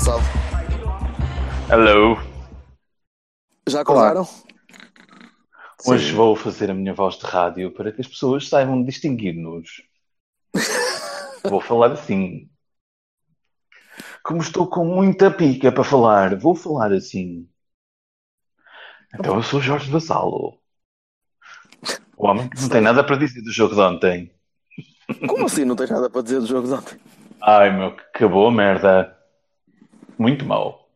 [0.00, 0.22] Bassado.
[1.70, 2.16] hello.
[3.68, 4.26] Já acordaram?
[5.86, 9.82] Hoje vou fazer a minha voz de rádio para que as pessoas saibam distinguir-nos.
[11.44, 12.48] vou falar assim.
[14.22, 17.46] Como estou com muita pica para falar, vou falar assim.
[19.14, 20.58] Então eu sou Jorge Vassalo.
[22.16, 24.34] O homem que não tem nada para dizer do jogo de ontem.
[25.28, 26.98] Como assim não tens nada para dizer do jogo de ontem?
[27.42, 29.19] Ai meu, que acabou a merda.
[30.20, 30.86] Muito mal.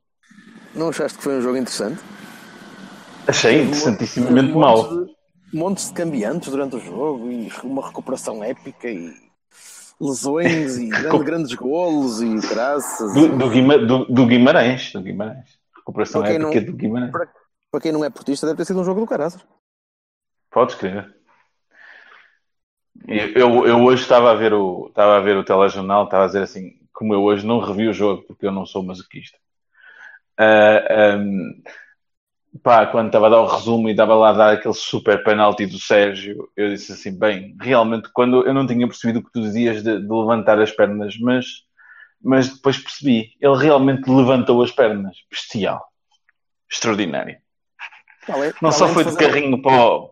[0.75, 1.99] Não achaste que foi um jogo interessante?
[3.27, 4.77] Achei interessantissimamente mal.
[4.77, 9.15] Montes de, montes de cambiantes durante o jogo e uma recuperação épica e
[9.99, 13.15] lesões e grande- grandes golos e graças.
[13.15, 14.93] Do, do, Guima- do- do Guimarães.
[14.93, 15.59] Do Guimarães.
[15.75, 17.11] Recuperação épica não- do Guimarães.
[17.11, 17.29] Para,
[17.71, 19.41] para quem não é portista, deve ter sido um jogo do caraças.
[20.51, 21.15] Podes crer.
[23.09, 26.27] Eu, eu, eu hoje estava a ver o estava a ver o telejornal, estava a
[26.27, 29.37] dizer assim, como eu hoje não revi o jogo porque eu não sou masoquista.
[30.39, 31.63] Ah, ahm,
[32.63, 35.67] pá, quando estava a dar o resumo e estava lá a dar aquele super penalti
[35.67, 39.41] do Sérgio, eu disse assim, bem, realmente quando eu não tinha percebido o que tu
[39.43, 41.45] dizias de, de levantar as pernas, mas,
[42.23, 45.17] mas depois percebi, ele realmente levantou as pernas.
[45.31, 45.85] Bestial.
[46.71, 47.37] Extraordinário.
[48.29, 50.11] Além- Não só foi de carrinho para o,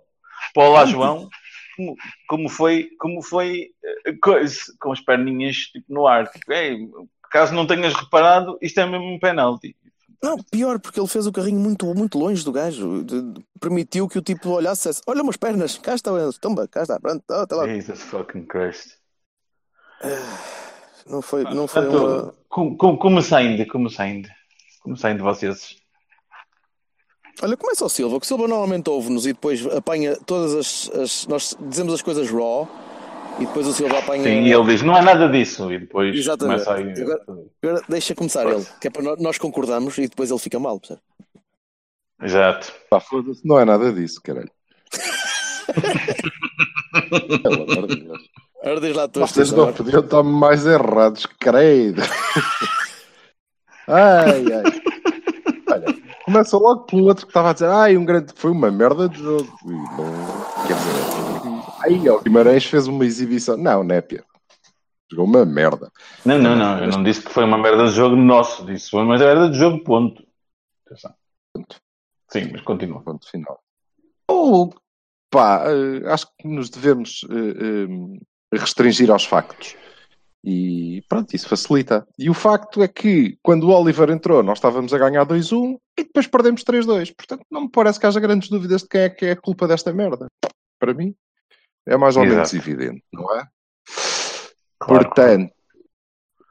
[0.52, 1.28] para o Lá João,
[1.76, 1.96] como,
[2.28, 3.70] como foi, como foi
[4.06, 6.30] eh, coisa, com as perninhas tipo, no ar.
[6.30, 6.88] Tipo, "Ei,
[7.30, 9.76] caso não tenhas reparado, isto é mesmo um penalti.
[10.22, 13.02] Não, pior, porque ele fez o carrinho muito, muito longe do gajo.
[13.02, 16.82] De- de- permitiu que o tipo olhasse dissesse, olha umas pernas, cá está tomba, cá
[16.82, 17.66] está, pronto, oh, tá lá.
[17.66, 18.98] Jesus fucking Christ.
[21.06, 22.32] Não foi, não foi uma...
[22.48, 24.28] Como, como, como saindo, como saindo,
[24.80, 25.81] como saindo vocês?
[27.40, 31.26] Olha, começa o Silva, que o Silva normalmente ouve-nos e depois apanha todas as, as-
[31.26, 32.68] Nós dizemos as coisas raw
[33.40, 34.22] e depois o Silva apanha.
[34.24, 36.64] Sim, e ele diz, não é nada disso, e depois Exatamente.
[36.64, 36.92] começa aí.
[37.02, 37.22] Agora-
[37.62, 40.78] Agora deixa começar ele, que é para nós, nós concordamos e depois ele fica mal,
[40.78, 41.00] percebe?
[42.22, 42.72] Exato.
[42.88, 44.50] Pá, foda-se, não é nada disso, caralho.
[47.42, 48.22] Pelo amor de Deus.
[48.64, 52.02] Ora, diz lá tu, Vocês não podiam estar mais errados, credo.
[53.88, 54.62] Ai, ai.
[56.24, 59.18] Começa logo pelo outro que estava a dizer, ai, um grande, foi uma merda de
[59.18, 59.48] jogo.
[59.64, 63.56] E não, quer dizer, aí o Guimarães fez uma exibição.
[63.56, 64.24] Não, Népia.
[65.10, 65.90] Jogou uma merda.
[66.24, 69.02] Não, não, não, eu não disse que foi uma merda de jogo nosso, disse foi
[69.02, 70.22] uma merda de jogo, ponto.
[71.52, 71.76] Ponto.
[72.28, 73.02] Sim, mas continua.
[73.02, 73.60] Ponto final.
[74.26, 74.72] Ou,
[75.30, 79.76] pá, eh, acho que nos devemos eh, eh, restringir aos factos.
[80.44, 82.06] E pronto, isso facilita.
[82.18, 86.02] E o facto é que quando o Oliver entrou, nós estávamos a ganhar 2-1 e
[86.04, 87.14] depois perdemos 3-2.
[87.14, 89.68] Portanto, não me parece que haja grandes dúvidas de quem é que é a culpa
[89.68, 90.26] desta merda.
[90.80, 91.14] Para mim,
[91.86, 92.56] é mais ou menos Exato.
[92.56, 93.46] evidente, não é?
[94.80, 95.04] Claro.
[95.04, 95.52] Portanto,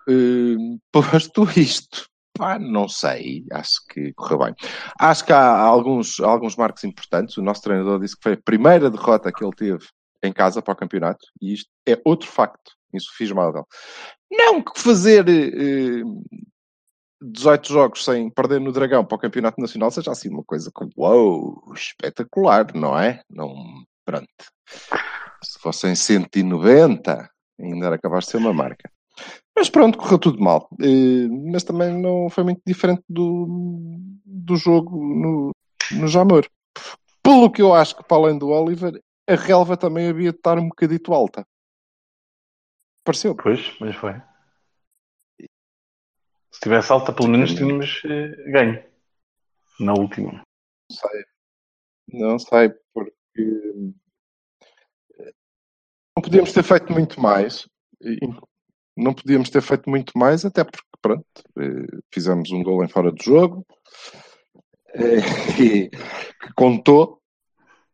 [0.07, 4.55] eh, posto isto, pá, não sei, acho que correu bem.
[4.97, 7.35] Acho que há alguns, alguns marcos importantes.
[7.35, 9.85] O nosso treinador disse que foi a primeira derrota que ele teve
[10.23, 13.65] em casa para o campeonato, e isto é outro facto insufismável.
[14.31, 16.03] Não que fazer eh,
[17.21, 21.61] 18 jogos sem perder no Dragão para o campeonato nacional seja assim uma coisa uau,
[21.73, 23.21] espetacular, não é?
[23.29, 23.53] Não,
[24.03, 24.27] pronto.
[25.43, 28.89] Se fossem 190, ainda era capaz de ser uma marca.
[29.55, 30.67] Mas pronto, correu tudo mal.
[30.81, 33.47] Eh, mas também não foi muito diferente do,
[34.25, 35.51] do jogo no,
[35.91, 36.47] no Jamor.
[37.21, 40.57] Pelo que eu acho que, para além do Oliver, a relva também havia de estar
[40.57, 41.45] um bocadito alta.
[43.03, 43.35] Pareceu.
[43.35, 44.13] Pois, mas foi.
[46.51, 48.83] Se tivesse alta, pelo menos tínhamos eh, ganho.
[49.79, 50.33] Na última.
[50.33, 51.23] Não sei.
[52.13, 53.91] Não sei, porque
[56.15, 57.67] não podíamos ter feito muito mais.
[58.95, 61.25] Não podíamos ter feito muito mais, até porque, pronto,
[61.57, 63.65] eh, fizemos um gol em fora de jogo
[64.93, 65.21] eh,
[65.57, 65.89] que
[66.55, 67.21] contou.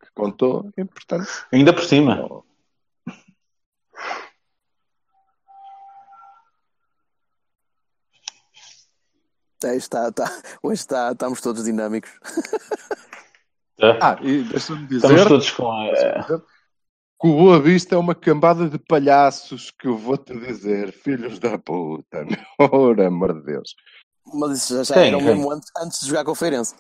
[0.01, 1.27] Que contou, e portanto.
[1.54, 2.44] Ainda por cima.
[9.63, 10.25] É, está, está,
[10.62, 12.12] hoje está, estamos todos dinâmicos.
[13.77, 13.98] Tá?
[14.01, 15.07] Ah, e deixa-me dizer.
[15.07, 16.24] Estamos todos com a.
[16.25, 21.57] que o Boa Vista é uma cambada de palhaços que eu vou-te dizer, filhos da
[21.57, 22.38] puta, meu,
[22.69, 23.75] por amor de Deus.
[24.33, 26.75] Mas isso já, já era mesmo antes, antes de jogar com o Feirense.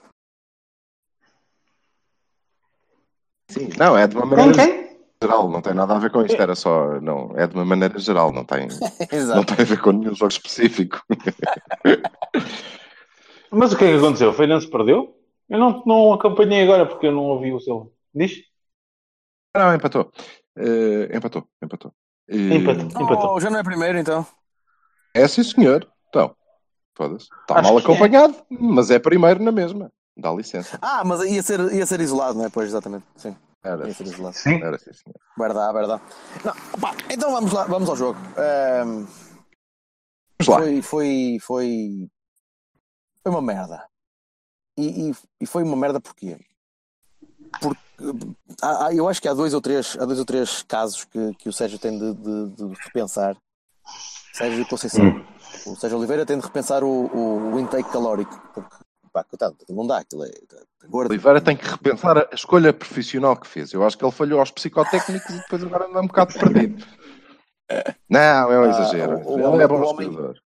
[3.49, 4.76] Sim, não, é de uma Quem, maneira quem?
[5.21, 7.97] Geral, não tem nada a ver com isto, era só, não, é de uma maneira
[7.97, 8.67] geral, não tem,
[9.35, 11.01] não tem a ver com nenhum jogo específico.
[13.51, 14.29] Mas o que é que aconteceu?
[14.29, 15.15] O Feirense perdeu?
[15.49, 17.93] Eu não, não acompanhei agora porque eu não ouvi o seu.
[18.13, 18.43] Diz?
[19.55, 20.11] Não, empatou.
[20.57, 21.93] Eh, empatou, empatou.
[22.27, 23.01] Eh, Empatou.
[23.01, 23.35] Empatou.
[23.35, 24.25] Oh, já não é primeiro, então.
[25.13, 25.87] É sim, senhor.
[26.09, 26.35] Então,
[26.93, 27.27] foda-se.
[27.41, 27.81] Está mal é.
[27.81, 29.91] acompanhado, mas é primeiro na mesma.
[30.15, 30.77] Dá licença.
[30.81, 32.49] Ah, mas ia ser, ia ser isolado, não é?
[32.49, 33.05] Pois, exatamente.
[33.15, 33.35] Sim,
[33.67, 34.05] Era sim.
[34.33, 34.61] Sim.
[34.63, 35.15] era sim, senhor.
[35.37, 36.01] Verdade, verdade.
[36.45, 38.19] Não, pá, então vamos lá, vamos ao jogo.
[38.37, 39.05] Ahm,
[40.39, 40.57] Vamos lá.
[40.59, 42.09] foi, foi, foi,
[43.23, 43.83] foi uma merda.
[44.77, 46.37] E, e, e foi uma merda porquê?
[47.59, 47.79] Porque
[48.61, 51.33] há- há- eu acho que há dois ou três, há dois ou três casos que,
[51.35, 53.35] que o Sérgio tem de, de, de repensar.
[54.33, 55.03] Sérgio Conceição.
[55.05, 55.25] Hum.
[55.65, 58.39] O Sérgio Oliveira tem de repensar o, o, o intake calórico.
[58.53, 58.75] Porque,
[59.17, 61.09] pá, coitado, não dá, aquilo é, é gordo.
[61.09, 63.73] Oliveira tem que repensar a escolha profissional que fez.
[63.73, 66.85] Eu acho que ele falhou aos psicotécnicos e depois agora anda um bocado perdido.
[68.09, 69.17] Não, é um Ah, exagero.
[69.19, 70.39] o- o ele homem- é bom o homem- jogador.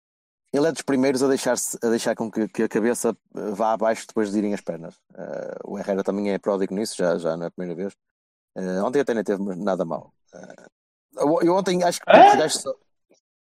[0.54, 4.06] Ele é dos primeiros a deixar, a deixar com que, que a cabeça vá abaixo
[4.08, 4.96] depois de irem as pernas.
[5.16, 7.94] Eh, o Herrera também é pródigo nisso, já, já não é a primeira vez.
[8.58, 10.14] Eh, ontem até nem teve nada mal.
[10.34, 10.66] Eh,
[11.44, 12.28] eu, ontem acho que É?
[12.32, 12.76] os gajos só-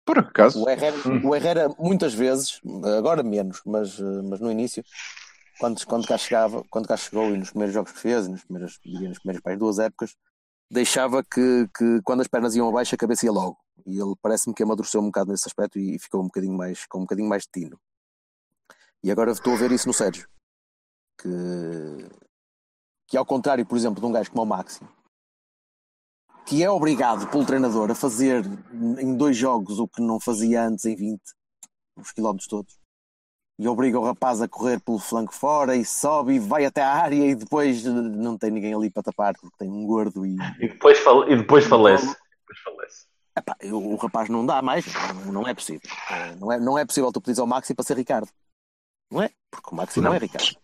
[0.06, 2.60] Por acaso, o, Herrera, o Herrera muitas vezes,
[2.96, 4.84] agora menos, mas, eh, mas no início,
[5.58, 8.44] quando, quando, cá chegava, quando cá chegou e nos primeiros jogos que fez, e nos
[8.44, 10.14] primeiros, diria, nas primeiras pá, duas épocas,
[10.70, 13.58] deixava que, que quando as pernas iam abaixo a cabeça ia logo.
[13.84, 16.98] E ele parece-me que amadureceu um bocado nesse aspecto e ficou um bocadinho mais, com
[16.98, 17.76] um bocadinho mais de tino.
[19.02, 20.28] E agora estou a ver isso no Sérgio.
[21.20, 21.28] Que,
[23.08, 24.84] que ao contrário, por exemplo, de um gajo como o Maxi,
[26.46, 28.44] que é obrigado pelo treinador a fazer
[28.98, 31.20] em dois jogos o que não fazia antes em 20,
[31.96, 32.78] os quilómetros todos.
[33.58, 36.92] E obriga o rapaz a correr pelo flanco fora e sobe e vai até à
[36.92, 40.68] área e depois não tem ninguém ali para tapar porque tem um gordo e E
[40.68, 42.06] depois, fale- e depois falece.
[42.06, 43.06] Depois falece.
[43.36, 44.84] Epá, eu- o rapaz não dá mais,
[45.24, 45.80] não, não é possível.
[46.10, 48.28] Eh, Não é, não é possível tu pedires ao Maxi para ser Ricardo.
[49.10, 49.30] Não é?
[49.50, 50.14] Porque o Maxi não, Não.
[50.16, 50.56] é Ricardo.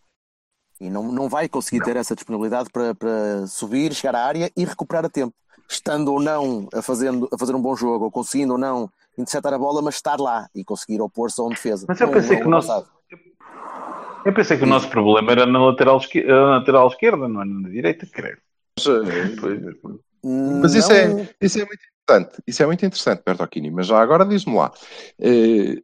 [0.82, 4.64] E não, não vai conseguir ter essa disponibilidade para, para subir, chegar à área e
[4.64, 5.32] recuperar a tempo.
[5.70, 9.54] Estando ou não a, fazendo, a fazer um bom jogo, ou conseguindo ou não interceptar
[9.54, 11.86] a bola, mas estar lá e conseguir opor-se a um defesa.
[11.88, 12.84] Mas eu Não- pensei não que o nosso.
[14.24, 17.44] Eu pensei que o nosso problema era na lateral, esque- na lateral esquerda, não é
[17.44, 18.38] na direita, creio.
[19.40, 19.60] Pois,
[20.24, 22.42] Mas isso Não- é, isso é muito interessante.
[22.46, 23.70] Isso é muito interessante, Bertocchini.
[23.70, 24.72] Mas já agora diz-me lá.
[25.20, 25.76] eh,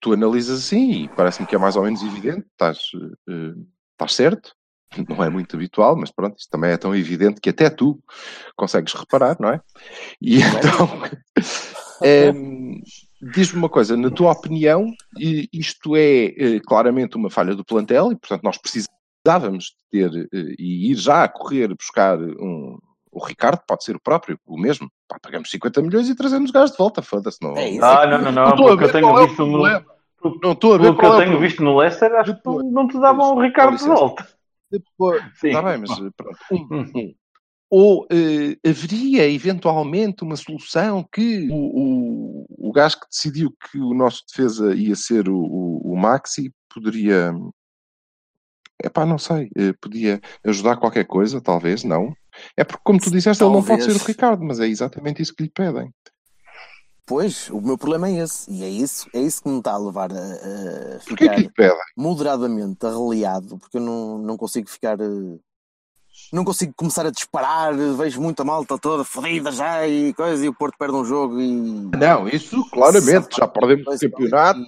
[0.00, 2.46] tu analisas assim e parece-me que é mais ou menos evidente.
[2.52, 2.78] Estás,
[3.28, 3.54] eh,
[4.00, 4.54] estás certo.
[5.08, 8.02] Não é muito habitual, mas pronto, isto também é tão evidente que até tu
[8.56, 9.60] consegues reparar, não é?
[10.20, 11.02] E então,
[12.02, 12.82] em,
[13.22, 14.92] diz-me uma coisa, na tua opinião,
[15.52, 20.54] isto é eh, claramente uma falha do plantel e, portanto, nós precisávamos de ter eh,
[20.58, 22.76] e ir já a correr buscar um.
[23.12, 24.90] O Ricardo pode ser o próprio, o mesmo.
[25.08, 27.38] Pá, pagamos 50 milhões e trazemos gajo de volta, foda-se.
[27.42, 27.84] Não, É isso.
[27.84, 28.46] Ah, não, não, não.
[28.46, 29.62] a Porque eu é tenho o visto no.
[30.42, 31.40] Não estou a ver Pelo que eu é o tenho problema.
[31.40, 34.28] visto no Leicester, acho que Depois- não te davam o Ricardo de volta.
[34.70, 35.48] Depois, Sim.
[35.48, 36.38] Está bem, mas pronto.
[36.52, 36.92] Um, Hum.
[36.94, 37.14] um.
[37.72, 43.94] Ou eh, haveria eventualmente uma solução que o, o, o gajo que decidiu que o
[43.94, 47.32] nosso defesa ia ser o, o, o Maxi poderia.
[48.82, 49.48] Epá, não sei.
[49.56, 52.12] eh, podia ajudar qualquer coisa, talvez, não.
[52.56, 54.02] É porque, como tu disseste, ele não pode ser Talvez.
[54.02, 55.92] o Ricardo, mas é exatamente isso que lhe pedem.
[57.10, 58.48] Pois, o meu problema é esse.
[58.48, 60.16] E é isso, é isso que me está a levar a,
[60.96, 61.36] a ficar
[61.96, 64.96] moderadamente arreliado, porque eu não, não consigo ficar.
[65.00, 65.38] eh,
[66.32, 70.54] Não consigo começar a disparar, vejo muita malta toda fodida já e coisa, e o
[70.54, 73.36] Porto perde um jogo e Não, isso claramente.
[73.36, 74.60] Já perdemos o campeonato.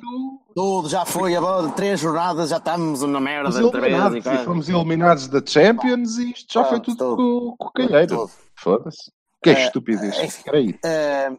[0.53, 3.93] tudo já foi, agora três jornadas já estamos na merda outra vez.
[3.95, 7.17] eliminados, E, fomos eliminados da Champions e isto já Ah, foi tudo tudo.
[7.57, 8.29] com, o calheiro.
[8.57, 9.13] Foda-se.
[9.43, 10.43] Que é estupidez.
[10.53, 10.77] aí.
[10.85, 11.31] Eh,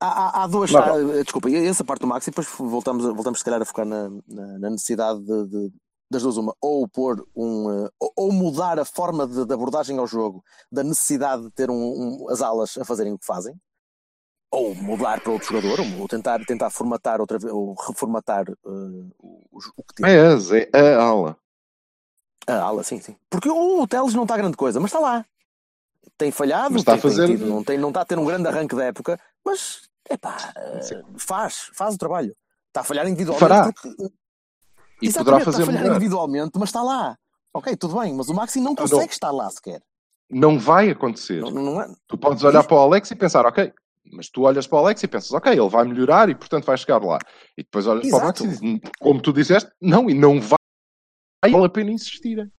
[0.00, 0.06] há,
[0.40, 0.74] há- há duas.
[0.74, 4.08] Há- desculpa, essa parte do Max, e depois voltamos, voltamos se calhar a focar na,
[4.26, 5.72] na- na necessidade de, de-
[6.10, 7.84] das duas, uma, ou pôr um.
[7.86, 11.74] eh, ou, mudar a forma de, de abordagem ao jogo, da necessidade de ter um-
[12.24, 13.54] um- as alas a fazerem o que fazem,
[14.50, 18.54] ou mudar para outro jogador, ou, tentar, tentar formatar outra vez, ou reformatar eh,
[19.18, 20.08] o, o, que tinha.
[20.08, 21.36] É, Zé, a ala.
[22.46, 23.14] A ala, sim, sim.
[23.28, 25.26] Porque o, o Teles não está grande coisa, mas está lá.
[26.16, 28.24] Tem falhado, está tem- a fazer- tem tido- não, tem, não está a ter um
[28.24, 30.80] grande arranque da época, mas epá, eh,
[31.18, 32.34] faz, faz o trabalho.
[32.68, 33.40] Está a falhar individualmente.
[33.48, 33.72] Fará.
[33.72, 33.88] Porque,
[35.00, 35.96] E Exatamente, poderá fazer está a falhar melhor.
[35.96, 37.16] individualmente, mas está lá.
[37.54, 38.76] Ok, tudo bem, mas o Maxi não não.
[38.76, 39.80] consegue estar lá sequer.
[40.30, 41.40] Não vai acontecer.
[41.40, 41.90] Não, não é.
[42.06, 43.72] Tu podes olhar para o Alex e pensar, ok,
[44.12, 46.76] mas tu olhas para o Alex e pensas, ok, ele vai melhorar e portanto vai
[46.76, 47.18] chegar lá.
[47.56, 48.44] E depois olhas para o Max Exato.
[48.64, 50.58] e dizes, como tu disseste, não, e não vai,
[51.50, 52.50] vale a pena insistir.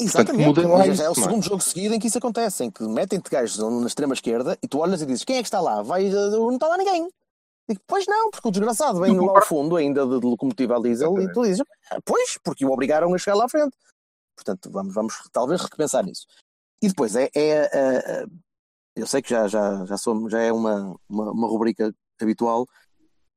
[0.00, 0.60] Exatamente.
[0.60, 1.14] lá Mas isso, é o é?
[1.14, 4.68] segundo jogo seguido em que isso acontece, em que metem-te gajos na extrema esquerda e
[4.68, 5.82] tu olhas e dizes quem é que está lá?
[5.82, 7.08] Vai, eh, não está lá ninguém.
[7.68, 10.80] Digo, pois não, porque o desgraçado vem lá ao fundo ainda de, de locomotiva a
[10.80, 13.76] diesel e tu dizes, "Ah, pois, porque o obrigaram a chegar lá à frente.
[14.36, 16.26] Portanto, vamos, vamos talvez repensar nisso.
[16.82, 18.26] E depois é, é, eh,
[18.96, 22.66] eu sei que já, já, já, somos, já é uma, uma, uma rubrica habitual.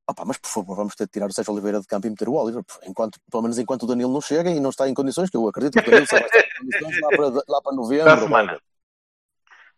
[0.09, 2.27] Opa, mas por favor, vamos ter de tirar o Sérgio Oliveira de campo e meter
[2.27, 5.29] o Oliver, enquanto, pelo menos enquanto o Danilo não chega e não está em condições,
[5.29, 7.73] que eu acredito que o Danilo só vai estar em condições lá para, lá para
[7.75, 8.05] novembro.
[8.05, 8.59] Para semana.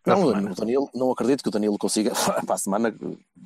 [0.06, 2.12] Não, o Danilo, não acredito que o Danilo consiga.
[2.46, 2.94] Para a semana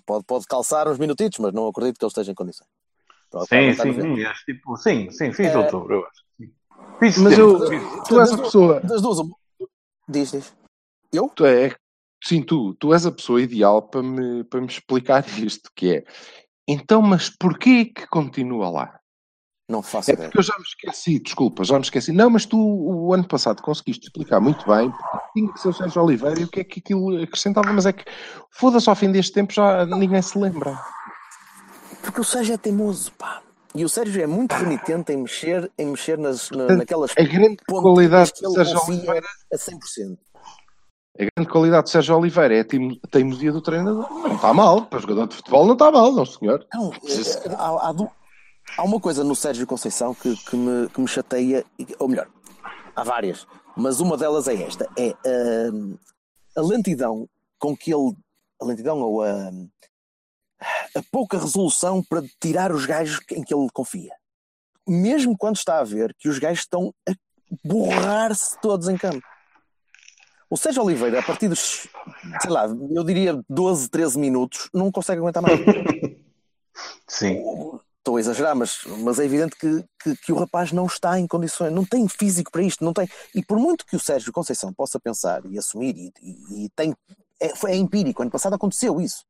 [0.04, 2.68] pode, pode calçar uns minutitos, mas não acredito que ele esteja em condições.
[3.48, 5.58] Sim, sim, sim, este tipo, sim, sim, fim de É.
[5.58, 6.24] outubro, eu acho.
[6.98, 9.18] Fiz Mas setembro, eu, fiz- tu és a pessoa, Das duas,
[10.08, 10.52] diz, diz.
[11.12, 11.30] Eu?
[11.34, 11.74] tu é,
[12.22, 16.04] sim, tu, tu és a pessoa ideal para me, para me explicar isto, que é,
[16.72, 19.00] então, mas porquê que continua lá?
[19.68, 20.28] Não faço É ideia.
[20.28, 22.10] porque eu já me esqueci, desculpa, já me esqueci.
[22.12, 25.72] Não, mas tu o ano passado conseguiste explicar muito bem porque tinha que ser o
[25.72, 28.04] Sérgio Oliveira e o que é que aquilo acrescentava, mas é que
[28.50, 30.76] foda-se ao fim deste tempo já ninguém se lembra.
[32.02, 33.42] Porque o Sérgio é teimoso, pá.
[33.72, 37.58] E o Sérgio é muito renitente em mexer, em mexer nas, na- naquelas A grande
[37.68, 40.18] qualidade ele Sérgio Oliveira, a 100%.
[41.24, 44.08] A grande qualidade de Sérgio Oliveira é a teimo- a teimosia do treinador.
[44.10, 46.66] Não está mal, para jogador de futebol não está mal, não senhor.
[46.72, 47.94] Não, é, há, há
[48.76, 51.64] há uma coisa no Sérgio Conceição que, que, me, que me chateia,
[51.98, 52.28] ou melhor,
[52.94, 53.46] há várias,
[53.76, 55.14] mas uma delas é esta: é
[55.72, 55.96] hum,
[56.56, 58.16] a lentidão com que ele.
[58.60, 59.50] A lentidão ou a,
[60.94, 64.12] a pouca resolução para tirar os gajos em que ele confia.
[64.86, 67.12] Mesmo quando está a ver que os gajos estão a
[67.64, 69.26] borrar-se todos em campo.
[70.50, 71.86] O Sérgio Oliveira, a partir dos,
[72.42, 75.56] sei lá, eu diria 12, 13 minutos, não consegue aguentar mais.
[77.06, 77.40] Sim.
[77.98, 81.26] Estou a exagerar, mas, mas é evidente que, que, que o rapaz não está em
[81.26, 83.06] condições, não tem físico para isto, não tem.
[83.34, 86.96] E por muito que o Sérgio Conceição possa pensar e assumir, e, e- e tem,
[87.38, 89.22] é, foi, é empírico, ano passado aconteceu isso.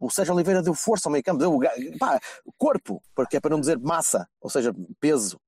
[0.00, 1.58] O Sérgio Oliveira deu força ao meio campo, deu
[1.98, 2.18] pá,
[2.56, 5.38] corpo, porque é para não dizer massa, ou seja, peso.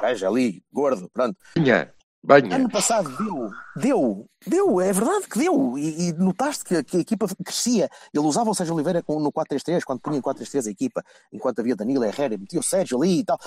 [0.00, 1.36] Veja ali, gordo, pronto.
[1.56, 2.56] Banha, banha.
[2.56, 5.78] Ano passado deu, deu, deu, é verdade que deu.
[5.78, 7.88] E, e notaste que, que a equipa crescia.
[8.12, 11.76] Ele usava o Sérgio Oliveira no 4-3-3, quando punha em 4-3-3 a equipa, enquanto havia
[11.76, 13.38] Danilo Herrera, metia o Sérgio ali e tal.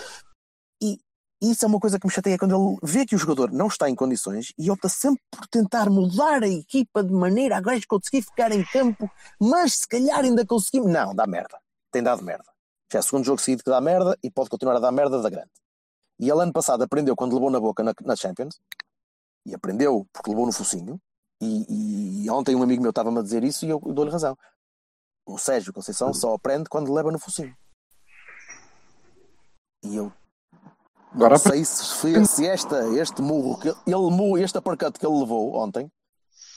[0.81, 0.97] E
[1.41, 3.89] isso é uma coisa que me chateia quando ele vê que o jogador não está
[3.89, 8.21] em condições e opta sempre por tentar mudar a equipa de maneira a gajo conseguir
[8.21, 9.09] ficar em campo,
[9.39, 10.91] mas se calhar ainda conseguimos.
[10.91, 11.57] Não, dá merda.
[11.91, 12.45] Tem dado merda.
[12.91, 15.19] Já é o segundo jogo seguido que dá merda e pode continuar a dar merda
[15.19, 15.49] da grande.
[16.21, 18.61] E ele ano passado aprendeu quando levou na boca na, na Champions,
[19.43, 21.01] e aprendeu porque levou no focinho,
[21.41, 24.37] e, e ontem um amigo meu estava-me a dizer isso e eu dou-lhe razão.
[25.25, 27.55] O Sérgio Conceição só aprende quando leva no focinho.
[29.83, 30.13] E eu
[31.11, 35.17] não Agora sei se, foi- se esta, este murro, que ele, este uppercut que ele
[35.19, 35.91] levou ontem,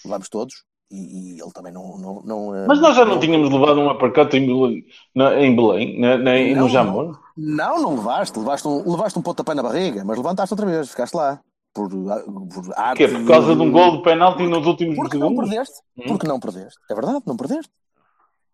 [0.05, 0.63] levamos todos,
[0.95, 1.99] e, e ele também não.
[1.99, 4.85] não, não eh, Mas nós já não tínhamos levado um uppercut em Belém,
[5.15, 7.19] na- em Belém na, na, Não, no Jamor?
[7.37, 8.39] Não, não levaste.
[8.39, 11.41] Levaste um, levaste um pontapé na barriga, mas levantaste outra vez, ficaste lá.
[11.75, 12.99] Por, por arte.
[12.99, 15.51] Que é por causa de um gol de penalti nos últimos Porque não segundos?
[15.51, 15.77] perdeste.
[15.99, 16.03] Hum.
[16.07, 16.79] Porque não perdeste.
[16.89, 17.71] É verdade, não perdeste.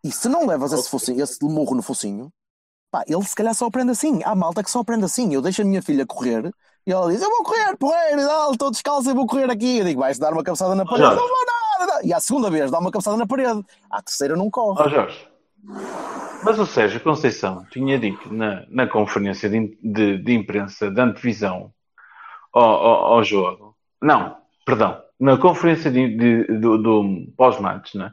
[0.02, 2.32] E se não levas esse, focinho, esse murro no focinho,
[2.90, 4.20] pá, ele se calhar só aprende assim.
[4.24, 5.34] Há malta que só aprende assim.
[5.34, 6.50] Eu deixo a minha filha correr
[6.86, 9.78] e ela diz: Eu vou correr, porreiro, e estou descalço, eu vou correr aqui.
[9.80, 11.02] Eu digo: Vais dar uma cabeçada na parede.
[11.02, 11.20] Jorge.
[11.20, 11.59] Não vou nada.
[12.04, 13.62] E à segunda vez dá uma cabeçada na parede.
[13.90, 14.82] À terceira não corre.
[14.82, 15.28] Ó Jorge,
[16.44, 21.72] mas o Sérgio Conceição tinha dito na, na conferência de, de, de imprensa de antevisão
[22.52, 28.10] ao, ao, ao jogo, não, perdão, na conferência de, de- do, do pós-match, né?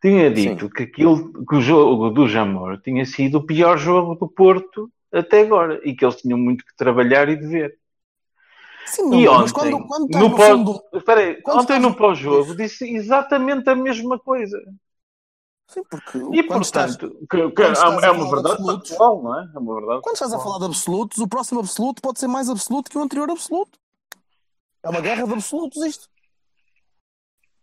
[0.00, 4.26] tinha dito que, aquilo, que o jogo do Jamor tinha sido o pior jogo do
[4.26, 7.74] Porto até agora e que eles tinham muito que trabalhar e de ver.
[8.86, 10.82] Sim, E ontem, mas quando, quando estás no no pós, fundo.
[11.44, 14.58] quando ontem no no- pós-jogo disse exatamente a mesma coisa.
[15.68, 19.48] Sim, porque E quando estás, portanto, que, que é uma de verdade factual, não é?
[19.54, 20.02] É uma verdade.
[20.02, 23.02] Quando estás a falar de absolutos, o próximo absoluto pode ser mais absoluto que o
[23.02, 23.78] anterior absoluto.
[24.82, 26.08] É uma guerra de absolutos isto.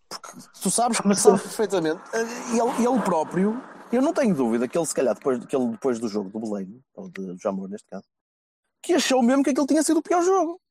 [0.10, 0.30] Porque
[0.62, 2.02] tu sabes, Mas- sabes perfeitamente.
[2.14, 2.22] eh,
[2.52, 6.00] Ele, ele próprio, eu não tenho dúvida que ele, se calhar, depois, que ele, depois
[6.00, 8.06] do jogo do Belém, ou de Jamor neste caso,
[8.82, 10.62] que achou mesmo que aquele tinha sido o pior jogo.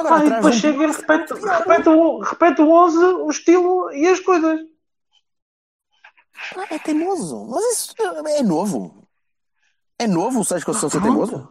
[0.00, 3.30] Agora, Ah, e depois de um- chega e repete, repete, o, repete o 11, o
[3.30, 4.60] estilo e as coisas.
[6.56, 7.46] Ah, é teimoso.
[7.50, 9.06] Mas isso eh, é novo.
[9.98, 11.48] É novo o Sérgio Conceição ser teimoso?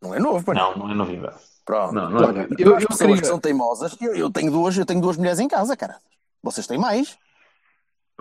[0.00, 0.54] Não é novo, pai.
[0.54, 1.36] Não, não é novidade.
[1.64, 1.92] Pronto.
[1.92, 3.20] Não, não é eu, as pessoas queria...
[3.20, 5.98] que são teimosas, eu, eu tenho duas, eu tenho duas mulheres em casa, cara.
[6.42, 7.18] Vocês têm mais?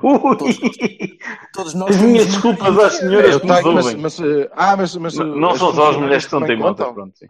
[0.01, 0.37] Ui!
[1.53, 4.19] Todos nós As temos minhas desculpas às senhoras Eu que nos mas, mas,
[4.51, 7.17] ah, mas, mas Não, não são só as mulheres que são teimosas, pronto.
[7.17, 7.27] Sim.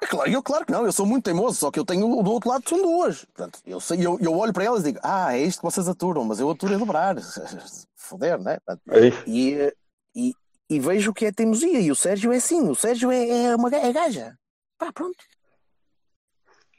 [0.00, 2.30] É claro, eu claro que não, eu sou muito teimoso, só que eu tenho do
[2.30, 3.24] outro lado são duas.
[3.24, 5.88] Portanto, eu, sei, eu, eu olho para elas e digo, ah, é isto que vocês
[5.88, 7.16] aturam, mas eu aturo a dobrar.
[7.96, 8.58] Foder, né?
[8.64, 9.08] Portanto, É.
[9.26, 9.74] E,
[10.14, 10.34] e,
[10.70, 11.80] e vejo que é teimosia.
[11.80, 14.36] E o Sérgio é assim, o Sérgio é, é uma é gaja.
[14.78, 15.18] Pá, pronto.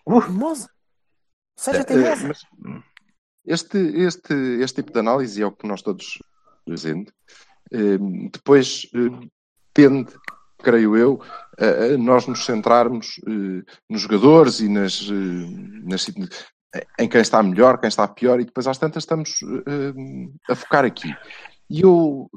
[0.07, 0.21] Uh.
[0.21, 0.69] Teimosa.
[1.57, 2.27] O Sérgio é teimosa.
[2.27, 2.41] mas
[3.45, 6.19] este, este, este tipo de análise é o que nós todos
[6.67, 7.11] dizendo.
[7.71, 7.97] Eh,
[8.31, 9.27] Depois eh,
[9.73, 10.13] tende,
[10.61, 11.21] creio eu,
[11.57, 16.07] a, a nós nos centrarmos eh, nos jogadores e nas, eh, nas
[16.99, 20.85] em quem está melhor, quem está pior, e depois às tantas estamos eh, a focar
[20.85, 21.15] aqui.
[21.69, 22.29] E eu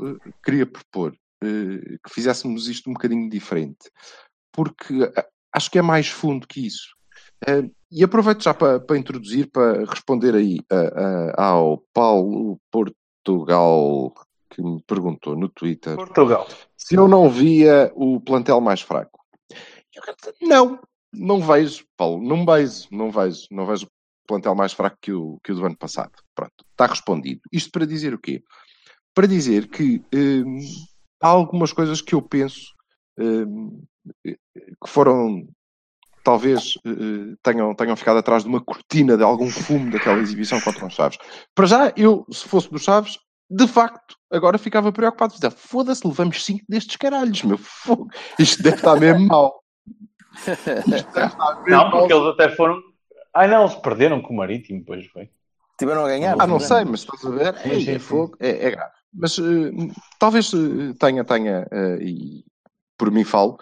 [0.44, 3.90] queria propor que fizéssemos isto um bocadinho diferente,
[4.52, 5.10] porque
[5.52, 6.94] acho que é mais fundo que isso.
[7.90, 10.60] E aproveito já para, introduzir, para responder aí
[11.34, 14.14] ao Paulo Portugal,
[14.52, 16.46] que me perguntou no Twitter Portugal.
[16.76, 19.24] se eu não via o plantel mais fraco.
[19.94, 20.80] Eu, não,
[21.12, 25.38] não vejo, Paulo, não vejo, não vejo, não vejo o plantel mais fraco que o,
[25.42, 26.12] que o do ano passado.
[26.34, 27.40] Pronto, está respondido.
[27.50, 28.42] Isto para dizer o quê?
[29.14, 30.60] Para dizer que hum,
[31.22, 32.72] há algumas coisas que eu penso
[33.18, 33.82] hum,
[34.24, 35.46] que foram
[36.22, 40.86] talvez eh, tenham, tenham ficado atrás de uma cortina de algum fumo daquela exibição contra
[40.86, 41.18] os Chaves.
[41.54, 43.18] Para já, eu, se fosse dos Chaves,
[43.50, 45.34] de facto, agora ficava preocupado.
[45.34, 48.08] Dizia, Foda-se, levamos cinco destes caralhos, meu fogo.
[48.38, 49.62] Isto deve estar mesmo mal.
[50.36, 50.96] Isto deve
[51.26, 51.90] estar mesmo Não, mal.
[51.90, 52.80] porque eles até foram.
[53.34, 55.30] Ai não, eles perderam com o Marítimo, depois foi.
[55.78, 56.36] Tiveram a ganhar.
[56.38, 57.54] Ah, não sei, mas estás a ver?
[57.58, 57.98] Sim, Ei, sim, é sim.
[57.98, 58.92] fogo, é, é grave.
[59.14, 59.42] Mas eh,
[60.18, 62.44] talvez eh, tenha, tenha, eh, e
[62.96, 63.58] por mim falo,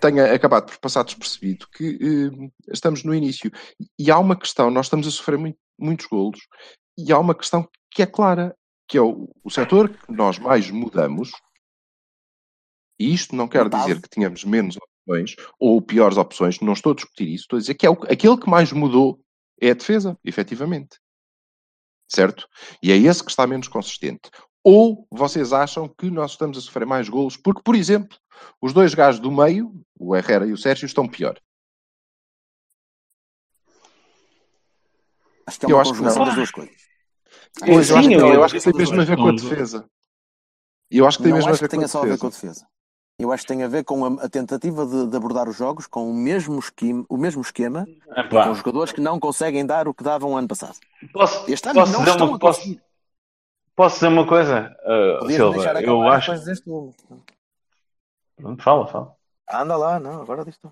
[0.00, 1.98] tenha acabado por passar despercebido que
[2.68, 3.50] estamos no início.
[3.98, 6.40] E há uma questão, nós estamos a sofrer muito- muitos golos,
[6.96, 8.56] e há uma questão que é clara,
[8.88, 11.30] que é o, o setor que nós mais mudamos,
[12.98, 16.94] e isto não quer dizer que tínhamos menos opções ou piores opções, não estou a
[16.94, 19.20] discutir isso, estou a dizer que é o, aquele que mais mudou
[19.60, 20.98] é a defesa, efetivamente.
[22.08, 22.46] Certo?
[22.82, 24.30] E é esse que está menos consistente.
[24.62, 28.16] Ou vocês acham que nós estamos a sofrer mais golos porque, por exemplo,
[28.60, 31.40] os dois gajos do meio, o Herrera e o Sérgio, estão pior.
[35.46, 36.24] Acho que é Eu uma acho que não.
[36.24, 36.85] das duas coisas.
[37.58, 39.22] Pois, eu, Sim, acho que, eu- eu acho que tem eu- mesmo a ver com
[39.22, 39.84] a eu- defesa.
[40.90, 42.06] Eu acho que tem Não mesmo a acho ver que com a tenha só a
[42.06, 42.66] ver com a defesa.
[43.18, 45.86] Eu acho que tem a ver com a, a tentativa de, de abordar os jogos
[45.86, 49.94] com o mesmo esquema, o mesmo esquema Epá, com jogadores que não conseguem dar o
[49.94, 50.76] que davam ano passado.
[51.12, 52.80] posso, Este ano posso, não dizer estão uma, a posso,
[53.74, 54.76] posso dizer uma coisa,
[55.22, 55.80] uh, Silva?
[55.80, 56.32] Eu acho.
[56.44, 56.70] deste
[58.58, 59.16] fala, fala.
[59.50, 60.70] Anda lá, não, agora diz tu.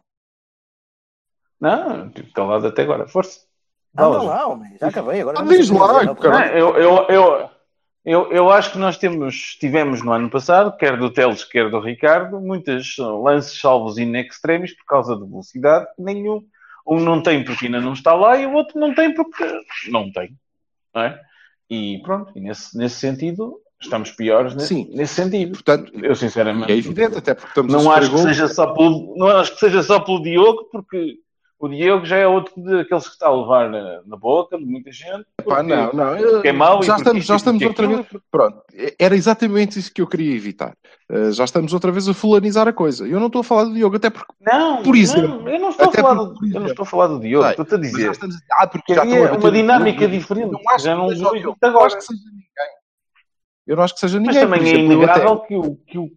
[1.59, 3.09] Não, estou calado até agora.
[3.09, 3.41] Força.
[3.97, 4.27] Anda Fala, João.
[4.27, 5.21] lá, homem, já acabei.
[5.21, 7.51] Agora Ah, não diz lá, não, Não, eu, eu, eu,
[8.05, 11.81] eu, eu acho que nós temos, tivemos no ano passado, quer do Teles, quer do
[11.81, 15.87] Ricardo, muitos lances salvos in extremis por causa de velocidade.
[15.99, 16.45] Nenhum.
[16.87, 19.45] Um não tem porque ainda não está lá e o outro não tem porque
[19.91, 20.37] não tem.
[20.95, 21.21] Não é?
[21.71, 24.91] E pronto, e nesse, nesse sentido, estamos piores nesse, Sim.
[24.93, 25.53] nesse sentido.
[25.53, 26.71] Portanto, Eu sinceramente.
[26.71, 29.83] é evidente, até porque estamos Não acho, que seja só pelo, não acho que seja
[29.83, 31.21] só pelo Diogo, porque
[31.65, 34.93] o Diogo já é outro daqueles que está a levar na, na boca de muita
[34.93, 35.25] gente.
[35.39, 36.15] Pá, porque- não, não.
[36.45, 38.23] é mau e já estamos, já e estamos porque outra vez.
[38.31, 38.63] Pronto,
[38.99, 40.75] era exatamente isso que eu queria evitar.
[41.11, 43.07] Uh, já estamos outra vez a fulanizar a coisa.
[43.07, 45.43] Eu não estou a falar do Diogo, até porque Não, Por exemplo.
[45.43, 47.45] não, eu não estou a falar do, por eu não estou a falar do Diogo,
[47.45, 48.11] Sei, estou a mas dizer.
[48.11, 50.51] estamos ah, porque já bater uma dinâmica diferente.
[50.53, 51.37] Não acho Já que não seja Diogo.
[51.37, 52.45] isto Eu não acho que seja ninguém.
[53.67, 54.43] Eu não acho que seja Mas ninguém.
[54.43, 56.11] também por é inegável que, o, que o,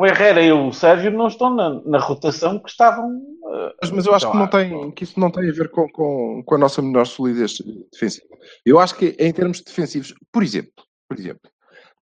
[0.00, 3.20] o Herrera e o Sérgio não estão na, na rotação que estavam.
[3.52, 4.50] eh, Mas, mas eu acho sei que, não lá.
[4.50, 7.58] tem, que isso não tem a ver com, com, com a nossa menor solidez
[7.92, 8.26] defensiva.
[8.64, 10.72] Eu acho que em termos defensivos, por exemplo,
[11.08, 11.50] por exemplo,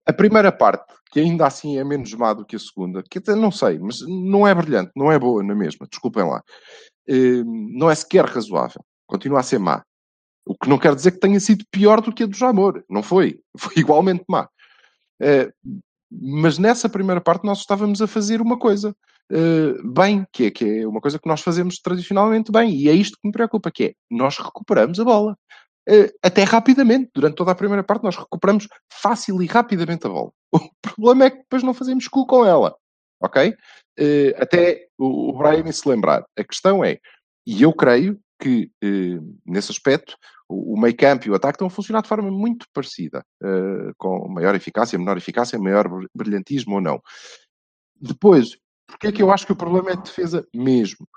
[0.05, 3.35] a primeira parte, que ainda assim é menos má do que a segunda, que até
[3.35, 6.41] não sei, mas não é brilhante, não é boa na mesma, desculpem lá.
[7.07, 8.81] Eh, Não é sequer razoável.
[9.05, 9.83] Continua a ser má.
[10.45, 12.83] O que não quer dizer que tenha sido pior do que a do Jamor.
[12.89, 13.39] Não foi.
[13.57, 14.47] Foi igualmente má.
[15.21, 15.51] Eh,
[16.21, 18.95] mas nessa primeira parte nós estávamos a fazer uma coisa
[19.31, 22.93] eh, bem, que é, que é uma coisa que nós fazemos tradicionalmente bem, e é
[22.93, 25.37] isto que me preocupa, que é, nós recuperamos a bola.
[25.87, 30.31] Eh, até rapidamente, durante toda a primeira parte, nós recuperamos fácil e rapidamente a bola.
[30.85, 32.75] O problema é que depois não fazemos cu com ela,
[33.21, 33.55] ok?
[33.97, 36.23] Eh, até o, o Brian se lembrar.
[36.37, 36.99] A questão é,
[37.45, 40.15] e eu creio que, eh, nesse aspecto,
[40.49, 44.27] o, meio campo e o ataque estão a funcionar de forma muito parecida, eh, com
[44.29, 47.01] maior eficácia, menor eficácia, maior brilhantismo ou não.
[47.99, 51.07] Depois, Porquê é que eu acho que o problema é de defesa mesmo?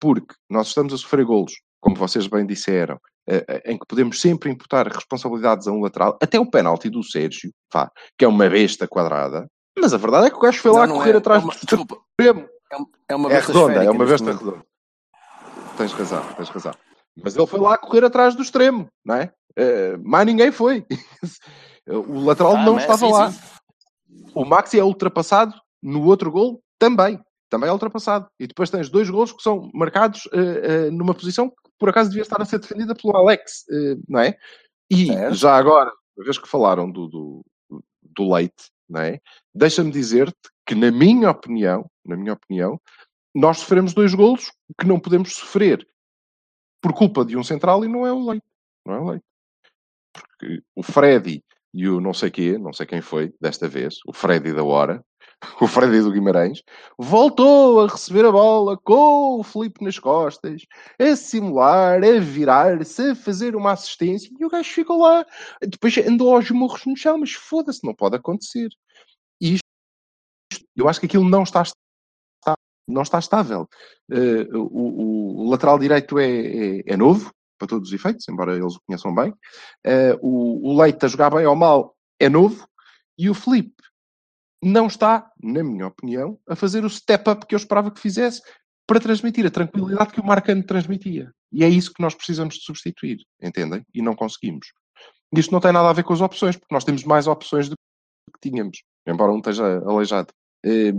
[0.00, 2.98] Porque nós estamos a sofrer golos, como vocês bem disseram,
[3.64, 7.90] em que podemos sempre imputar responsabilidades a um lateral, até o penalti do Sérgio, pá,
[8.16, 10.94] que é uma besta quadrada, mas a verdade é que o gajo foi lá Não,
[10.94, 11.18] não correr é.
[11.18, 11.96] atrás É uma- desculpa.
[12.20, 12.24] É
[13.08, 14.66] É uma É besta redonda, é esférica uma neste besta redonda.
[15.76, 16.72] Tens razão, tens razão.
[17.22, 19.32] Mas ele foi lá correr atrás do extremo, não é?
[19.56, 20.84] Eh, mais ninguém foi.
[21.88, 23.30] o lateral Ah, não estava sim, lá.
[23.30, 23.40] sim.
[24.34, 27.18] O Maxi é ultrapassado no outro gol também.
[27.48, 28.26] Também é ultrapassado.
[28.38, 32.10] E depois tens dois gols que são marcados eh, eh, numa posição que por acaso
[32.10, 33.64] devia estar a ser defendida pelo Alex,
[34.08, 34.36] não é?
[34.90, 35.34] E Certo.
[35.34, 37.44] já agora, uma vez que falaram do, do,
[38.02, 39.20] do leite, não é?
[39.54, 40.36] Deixa-me dizer-te
[40.66, 42.80] que, na minha opinião, na minha opinião,
[43.36, 45.86] nós sofremos dois golos que não podemos sofrer
[46.80, 48.46] por culpa de um central e não é o leite.
[48.86, 49.24] Não é o leite.
[50.10, 51.44] Porque o Freddy
[51.74, 55.04] e o não sei quê, não sei quem foi desta vez, o Freddy da hora,
[55.60, 56.62] o Freddy do Guimarães,
[56.96, 60.62] voltou a receber a bola com o Felipe nas costas,
[60.98, 65.26] a simular, a virar-se, a fazer uma assistência e o gajo ficou lá.
[65.60, 68.70] Depois andou aos morros no chão, mas foda-se, não pode acontecer.
[69.38, 71.62] E isto, eu acho que aquilo não está,
[72.88, 73.68] não está estável.
[74.10, 78.74] Eh, o, o- lateral direito é, é- é novo, para todos os efeitos, embora eles
[78.76, 79.34] o conheçam bem.
[79.84, 82.66] Eh, o, o Leite a jogar bem ou mal é novo.
[83.18, 83.74] E o Felipe
[84.62, 88.42] não está, na minha opinião, a fazer o step-up que eu esperava que fizesse
[88.86, 91.32] para transmitir a tranquilidade que o Marcano transmitia.
[91.52, 93.82] E é isso que nós precisamos de substituir, entendem?
[93.94, 94.68] E não conseguimos.
[95.34, 97.74] Isto não tem nada a ver com as opções, porque nós temos mais opções do
[98.34, 100.32] que tínhamos, embora um esteja aleijado.
[100.64, 100.92] Eh,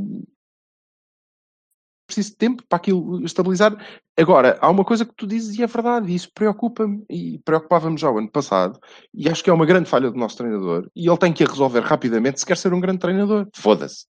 [2.07, 3.75] preciso de tempo para aquilo estabilizar.
[4.17, 7.97] Agora, há uma coisa que tu dizes e é verdade, e isso preocupa-me e preocupava-me
[7.97, 8.79] já o ano passado,
[9.13, 11.47] e acho que é uma grande falha do nosso treinador, e ele tem que a
[11.47, 13.47] resolver rapidamente se quer ser um grande treinador.
[13.53, 14.05] Foda-se.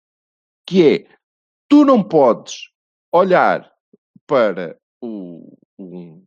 [0.67, 1.09] Que é,
[1.69, 2.71] tu não podes
[3.13, 3.73] olhar
[4.27, 6.23] para o, o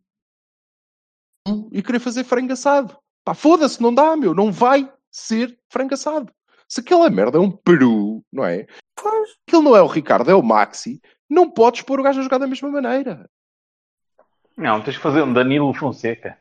[1.71, 2.97] e querer fazer frango assado.
[3.23, 6.32] Pá, foda-se, não dá, meu, não vai ser frango assado.
[6.67, 8.67] Se aquela merda é um peru, não é?
[8.95, 9.29] Pois.
[9.47, 11.01] Aquilo não é o Ricardo, é o Maxi.
[11.29, 13.29] Não podes pôr o gajo a jogar da mesma maneira.
[14.57, 16.37] Não, tens que fazer um Danilo Fonseca.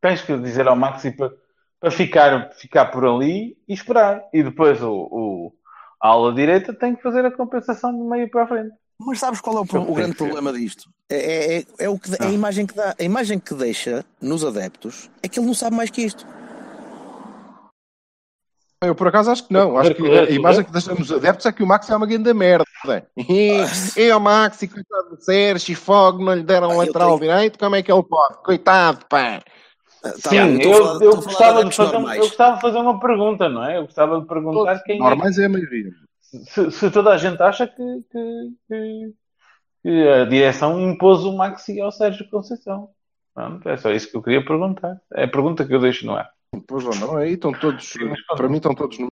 [0.00, 1.32] Tens que dizer ao Maxi para,
[1.80, 4.22] para ficar, ficar por ali e esperar.
[4.32, 5.52] E depois o, o-
[6.00, 8.74] a ala direita tem que fazer a compensação de meio para a frente.
[8.98, 10.90] Mas sabes qual é o, é o tem grande problema disto?
[11.10, 12.94] É, é, é, é o que, é a imagem que dá.
[12.98, 16.26] A imagem que deixa nos adeptos é que ele não sabe mais que isto.
[18.82, 19.78] Eu por acaso acho que não.
[19.78, 22.64] Acho que a imagem que deixamos adeptos é que o Maxi é uma grande merda.
[23.96, 27.74] É o Maxi, coitado do Sérgio, fogo, não lhe deram Pá, eu lateral direito, como
[27.74, 28.42] é que ele pode?
[28.42, 29.40] Coitado, pá.
[30.02, 32.18] Tá Sim, eu, falar- eu gostava de adeptos fazer, um- normais.
[32.18, 33.78] eu gostava de fazer uma pergunta, não é?
[33.78, 35.90] Eu gostava de perguntar quem é, Normais é a maioria.
[36.20, 37.74] se, se toda a gente acha que,
[38.12, 39.12] que- que-
[39.82, 42.90] que a direção impôs o Maxi ao Sérgio Conceição.
[43.34, 44.96] Pronto, é só isso que eu queria perguntar.
[45.14, 46.28] É a pergunta que eu deixo no ar.
[46.60, 47.94] Pois ou não, aí estão todos,
[48.36, 49.08] para mim estão todos no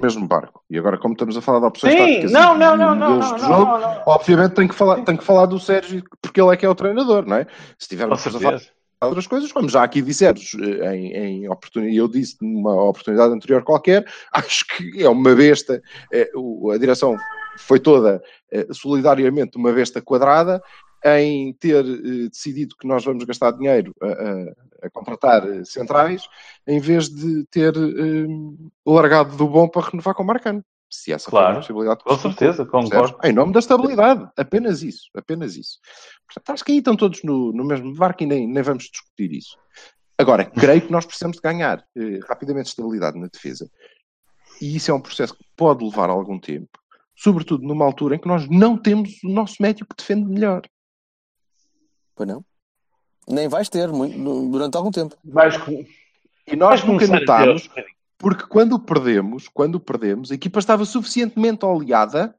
[0.00, 0.62] mesmo barco.
[0.70, 3.38] E agora, como estamos a falar de opções Sim, táticas não, não, não, não, não,
[3.38, 4.02] jogo, não, não.
[4.06, 6.74] obviamente tenho que, falar, tenho que falar do Sérgio, porque ele é que é o
[6.74, 7.46] treinador, não é?
[7.78, 8.60] Se tivermos a falar
[9.02, 13.62] outras coisas, como já aqui dissemos, eh, em, em oportunidade, eu disse numa oportunidade anterior
[13.62, 17.16] qualquer, acho que é uma besta, eh, o- a direção
[17.58, 20.62] foi toda eh, solidariamente uma besta quadrada
[21.04, 26.28] em ter eh, decidido que nós vamos gastar dinheiro a, a- a contratar eh, centrais,
[26.66, 28.26] em vez de ter eh,
[28.86, 30.64] largado do bom para renovar com o Marcano.
[30.92, 32.02] Se essa Claro, possibilidade.
[32.02, 33.16] Com certeza, concordo.
[33.22, 34.28] Em nome da estabilidade.
[34.36, 35.08] Apenas isso.
[35.14, 35.78] Apenas isso.
[36.26, 39.32] Portanto, acho que aí estão todos no, no mesmo barco e nem, nem vamos discutir
[39.32, 39.56] isso.
[40.18, 43.70] Agora, creio que nós precisamos de ganhar eh, rapidamente estabilidade na defesa.
[44.60, 46.78] E isso é um processo que pode levar algum tempo.
[47.14, 50.62] Sobretudo numa altura em que nós não temos o nosso médio que defende melhor.
[52.14, 52.44] Pois não?
[53.28, 54.18] Nem vais ter muito,
[54.50, 55.16] durante algum tempo.
[55.24, 55.54] Vais,
[56.46, 57.70] E nós nunca notámos,
[58.18, 62.34] porque quando perdemos, quando perdemos, a equipa estava suficientemente oleada,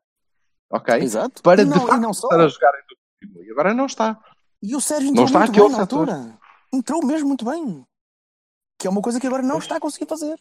[0.70, 0.96] ok?
[0.96, 1.42] Exato.
[1.42, 2.28] Para e de não, e facto não só.
[2.28, 4.20] estar a jogar em todo E agora não está.
[4.62, 6.10] E o Sérgio Não entrou está muito bem na setor.
[6.10, 6.40] altura.
[6.74, 7.86] Entrou mesmo muito bem.
[8.80, 10.40] Que é uma coisa que agora não está a conseguir fazer.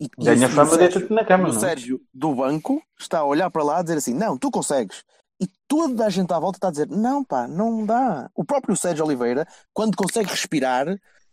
[0.00, 1.60] E, e Ganha o- e fama, Sérgio- deita-te na cama, o não é?
[1.60, 5.04] Sérgio do banco está a olhar para lá a dizer assim: Não, tu consegues.
[5.40, 8.30] E toda a gente à volta está a dizer: Não, pá, não dá.
[8.34, 10.86] O próprio Sérgio Oliveira, quando consegue respirar,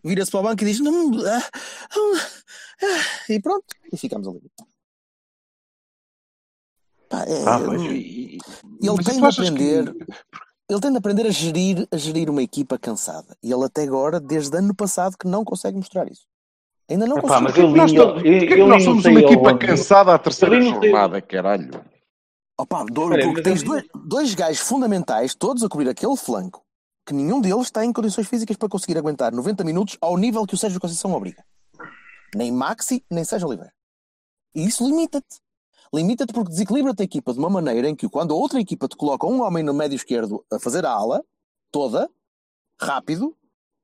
[0.03, 1.43] vira-se para o banco e diz: Não, ah,
[1.91, 2.19] ah,
[2.83, 4.41] ah", e pronto, e ficamos ali.
[7.09, 7.59] Pá, é- Ah.
[7.85, 8.39] E- e-
[8.81, 10.07] Ele mas tem de achas que- aprender.
[10.69, 13.37] Ele tem de aprender a gerir, a gerir uma equipa cansada.
[13.41, 16.25] E ele até agora, desde ano passado, que não consegue mostrar isso.
[16.89, 17.69] Ainda não Epá, mas conseguiu.
[17.71, 21.71] eu Nós, li- eu- eu nós somos uma equipa cansada à terceira jornada, caralho.
[22.59, 26.65] Opa, Douro, Espera aí, porque tens dois, dois gajos fundamentais, todos a cobrir aquele flanco,
[27.05, 30.55] que nenhum deles está em condições físicas para conseguir aguentar 90 minutos ao nível que
[30.55, 31.45] o Sérgio Conceição obriga.
[32.33, 33.71] Nem Maxi, nem Sérgio Oliveira.
[34.55, 35.39] E isso limita-te.
[35.93, 38.97] Limita-te porque desequilibra-te a equipa de uma maneira em que quando a outra equipa te
[38.97, 41.23] coloca um homem no médio esquerdo a fazer a ala,
[41.71, 42.09] toda,
[42.81, 43.37] rápido,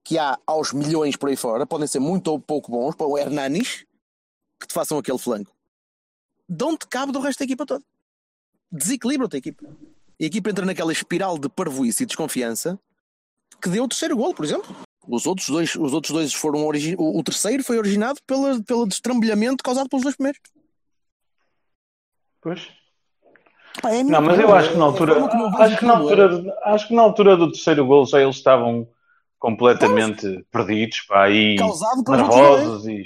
[0.04, 3.20] que há aos milhões por aí fora, podem ser muito ou pouco bons, para o
[3.20, 3.86] Hernanis,
[4.60, 5.56] que te façam aquele flanco.
[6.50, 7.86] Dão-te cabo do resto da equipa toda
[8.74, 9.66] desequilibra-te a equipa.
[10.20, 12.80] E a equipa entra naquela espiral de parvoíce e desconfiança
[13.62, 14.76] que deu o terceiro gol, por exemplo.
[15.08, 16.96] Os outros dois, os outros dois foram origi...
[16.98, 20.42] o, o terceiro foi originado pela, pelo destrambilhamento causado pelos dois primeiros.
[22.42, 22.68] Pois.
[23.82, 25.26] Pá, é Não, mas eu acho que na É altura,
[25.58, 25.96] acho que na é.
[25.96, 28.88] altura, acho que na altura do terceiro gol já eles estavam
[29.40, 31.58] completamente perdidos, pá, e
[32.08, 33.04] nervosos e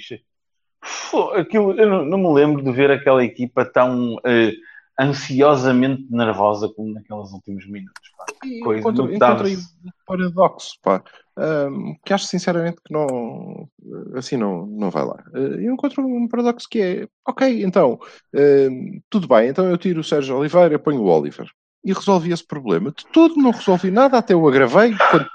[1.35, 4.53] aquilo, eu não, não me lembro de ver aquela equipa tão eh,
[4.99, 8.09] ansiosamente nervosa como naqueles últimos minutos.
[8.17, 8.25] Pá.
[8.45, 11.03] E Coisa, encontro, encontro aí um paradoxo, pá.
[11.37, 13.69] Ahm, que acho sinceramente que não
[14.15, 15.23] assim não, não vai lá.
[15.33, 17.99] Ah, eu encontro um paradoxo que é ok, então
[18.33, 21.47] ahm, tudo bem, então eu tiro o Sérgio Oliveira e ponho o Oliver
[21.83, 22.91] e resolvi esse problema.
[22.91, 25.29] De tudo não resolvi nada, até o agravei quando-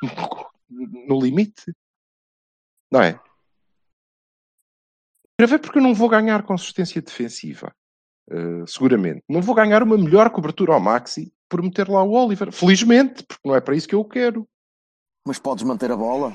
[1.08, 1.72] no limite,
[2.90, 3.18] não é?
[5.38, 7.72] Agravei porque eu não vou ganhar consistência defensiva.
[8.30, 9.22] Uh, seguramente.
[9.28, 12.50] Não vou ganhar uma melhor cobertura ao Maxi por meter lá o Oliver.
[12.52, 14.46] Felizmente, porque não é para isso que eu o quero.
[15.26, 16.32] Mas podes manter a bola.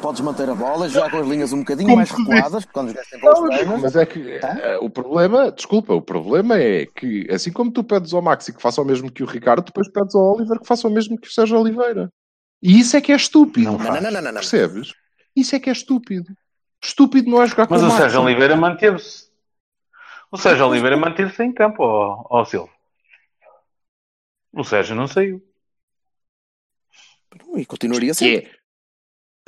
[0.00, 2.92] Podes manter a bola, já com as linhas um bocadinho Como mais recuadas, quando os
[2.92, 3.80] gajos têm bolas Não, pernas.
[3.80, 8.12] mas é que eh, o problema, desculpa, o problema é que assim como tu pedes
[8.12, 10.86] ao Maxi que faça o mesmo que o Ricardo, depois pedes ao Oliver que faça
[10.86, 12.10] o mesmo que o Sérgio Oliveira.
[12.62, 13.72] E isso é que é estúpido.
[13.72, 14.32] Não Não, não, não, não.
[14.34, 14.92] Percebes?
[15.34, 16.34] Isso é que é estúpido.
[16.82, 18.02] Estúpido não é jogar Mas com o o Maxi.
[18.02, 19.24] Sérgio Oliveira manteve-se.
[20.34, 22.68] O Sérgio Oliveira manteve-se em campo, ó, ó Silva.
[24.52, 25.40] O Sérgio não saiu.
[27.56, 28.48] E continuaria sempre.
[28.48, 28.54] é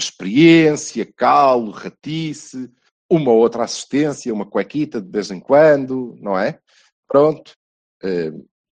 [0.00, 2.72] experiência, calo, ratice,
[3.10, 6.60] uma ou outra assistência, uma cuequita de vez em quando, não é?
[7.08, 7.56] Pronto.
[8.04, 8.30] Eh,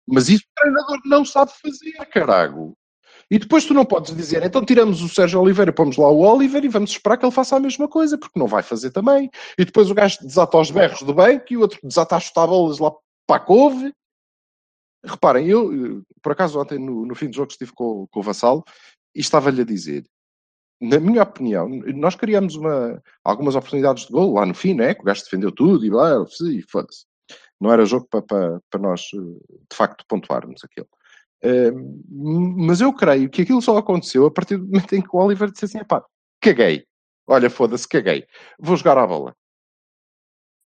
[0.08, 2.76] mas isso o treinador não sabe fazer, carago.
[3.32, 6.66] E depois tu não podes dizer, então tiramos o Sérgio Oliveira, pomos lá o Oliver
[6.66, 9.30] e vamos esperar que ele faça a mesma coisa, porque não vai fazer também.
[9.58, 12.80] E depois o gajo desata os berros do banco e o outro desata as tábuas
[12.80, 12.92] lá
[13.28, 13.94] para a couve.
[15.06, 18.24] Reparem, eu, eh, por acaso, ontem no, no fim do jogo estive com, com o
[18.24, 18.64] Vassalo
[19.16, 20.04] e estava-lhe a dizer,
[20.82, 24.96] na minha opinião, nós criamos uma, algumas oportunidades de gol lá no fim, né?
[24.96, 27.06] Que o gajo defendeu tudo e blá, e foda-se.
[27.62, 29.18] Não era jogo para, para, para nós, eh,
[29.70, 30.88] de facto, pontuarmos aquilo.
[31.42, 31.72] Eh,
[32.12, 35.50] mas eu creio que aquilo só aconteceu a partir do momento em que o Oliver
[35.52, 36.04] disse assim: pá,
[36.42, 36.86] caguei.
[37.28, 38.26] Olha, foda-se, caguei.
[38.60, 39.36] Vou jogar à bola.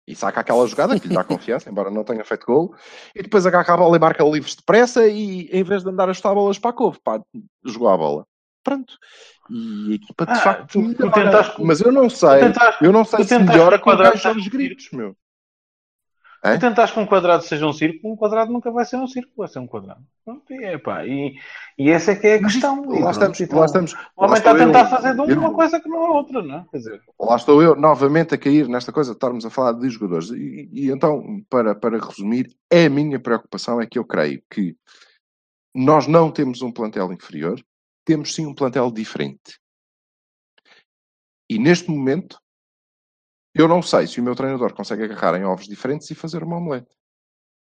[0.07, 2.75] E saca aquela jogada que lhe dá confiança, embora não tenha feito gol.
[3.15, 5.07] E depois agarra a bola e marca livres depressa.
[5.07, 7.21] E em vez de andar a chutar bolas para a couve, pá,
[7.63, 8.25] jogou a bola.
[8.63, 8.93] Pronto.
[9.49, 10.67] E a equipa de Ah, facto.
[10.73, 12.39] tu- tu tentaste- mas eu não sei.
[12.41, 15.15] tentaste, Eu não sei se melhora com o enquadrar- gajo aos gritos, meu.
[16.41, 19.35] Tu tentaste que um quadrado seja um círculo, um quadrado nunca vai ser um círculo,
[19.37, 20.01] vai ser um quadrado.
[20.23, 21.35] Pronto, e, é, e,
[21.77, 22.95] e essa é que é a Mas questão.
[22.95, 23.93] E lá, estamos, então, lá estamos.
[23.93, 26.41] O homem está a tentar eu- fazer de eu- uma coisa que não é outra,
[26.41, 26.65] não é?
[26.71, 29.89] Quer dizer, Lá estou eu novamente a cair nesta coisa de estarmos a falar de
[29.89, 30.29] jogadores.
[30.29, 34.75] E, e então, para, para resumir, a minha preocupação é que eu creio que
[35.75, 37.61] nós não temos um plantel inferior,
[38.05, 39.59] temos sim um plantel diferente.
[41.49, 42.39] E neste momento,
[43.53, 46.57] eu não sei se o meu treinador consegue agarrar em ovos diferentes e fazer uma
[46.57, 46.95] omelete.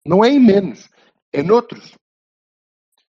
[0.06, 0.90] Não é em menos,
[1.32, 1.96] é noutros.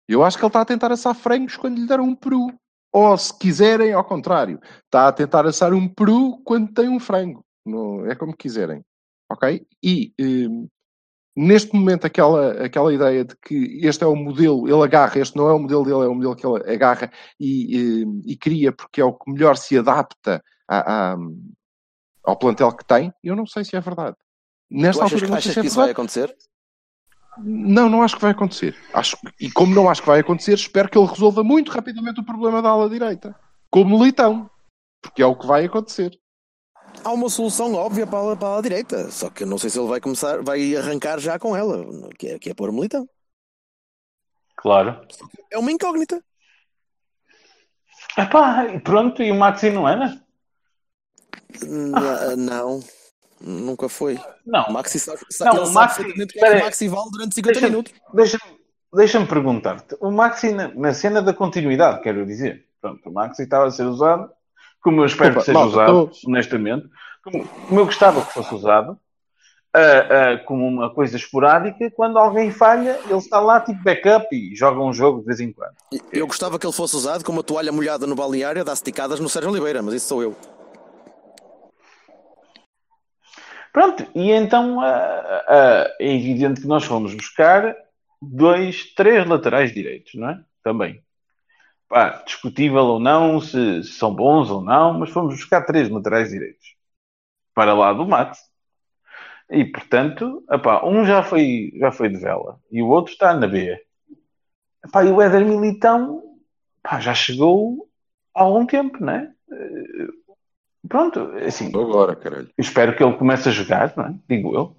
[0.08, 2.48] Eu acho que ele está a tentar assar frangos quando lhe deram um peru.
[2.92, 7.46] Ou, se quiserem, ao contrário, está a tentar assar um peru quando tem um frango.
[7.64, 8.84] Não, é como quiserem.
[9.32, 9.64] Ok?
[9.84, 10.68] E hum,
[11.36, 15.48] neste momento, aquela, aquela ideia de que este é o modelo, ele agarra, este não
[15.48, 19.00] é o modelo dele, é o modelo que ele agarra e, hum, e cria porque
[19.02, 21.18] é o que melhor se adapta a- a-
[22.30, 24.16] ao plantel que tem, eu não sei se é verdade.
[24.70, 26.36] Nesta Tu achas, altura, achas se é que isso vai acontecer?
[27.38, 28.76] Não, não acho que vai acontecer.
[28.94, 32.26] Acho, e como não acho que vai acontecer, espero que ele resolva muito rapidamente o
[32.26, 33.36] problema da ala direita.
[33.70, 34.50] Como militão.
[35.02, 36.20] Porque é o que vai acontecer.
[37.04, 39.80] Há uma solução óbvia para a, para a direita, só que eu não sei se
[39.80, 41.86] ele vai começar, vai arrancar já com ela,
[42.18, 43.08] que é, que é pôr militão.
[44.56, 45.00] claro.
[45.52, 46.22] É uma incógnita.
[48.18, 50.20] Epá, e pronto, e o Maxi não era?
[51.64, 52.80] N- não,
[53.42, 54.20] nunca foi.
[54.46, 54.66] Não.
[54.68, 57.54] O Maxi sabe, Não, o sabe Maxi- que é que o Maxi vale durante 50
[57.54, 57.94] Deixa-me minutos.
[58.14, 58.38] deixa
[58.94, 59.96] deixa perguntar-te.
[60.00, 62.66] O Maxi, na, na cena da continuidade, quero dizer.
[62.82, 64.30] Pronto, o Maxi estava a ser usado
[64.82, 66.88] como eu espero Desculpa, que seja malta, usado, tô- honestamente,
[67.24, 68.98] como, como eu gostava que fosse usado,
[69.74, 74.56] ah, ah, como uma coisa esporádica, quando alguém falha, ele está lá tipo backup e
[74.56, 75.74] joga um jogo de vez em quando.
[76.14, 79.20] Eu gostava que ele fosse usado como uma toalha molhada no balneário a dar esticadas
[79.20, 80.36] no Sérgio Oliveira, mas isso sou eu.
[83.80, 87.74] Pronto, e então ah, ah, é evidente que nós fomos buscar
[88.22, 90.44] dois, três laterais direitos, não é?
[90.62, 91.02] Também.
[91.88, 96.30] Pá, discutível ou não, se, se são bons ou não, mas fomos buscar três laterais
[96.30, 96.76] direitos
[97.54, 98.40] para lá do Max.
[99.50, 103.48] E portanto, epá, um já foi, já foi de vela e o outro está na
[103.48, 103.82] B.
[104.86, 106.22] Epá, e o Éder Militão
[106.84, 107.90] pá, já chegou
[108.36, 109.34] há algum tempo, não é?
[109.54, 110.08] Eh,
[110.90, 112.50] Pronto, assim, Agora, caralho.
[112.58, 114.14] espero que ele comece a jogar, não é?
[114.28, 114.76] Digo eu.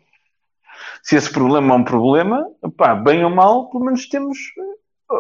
[1.03, 2.45] Se esse problema é um problema,
[2.77, 5.17] pá, bem ou mal, pelo menos temos eh,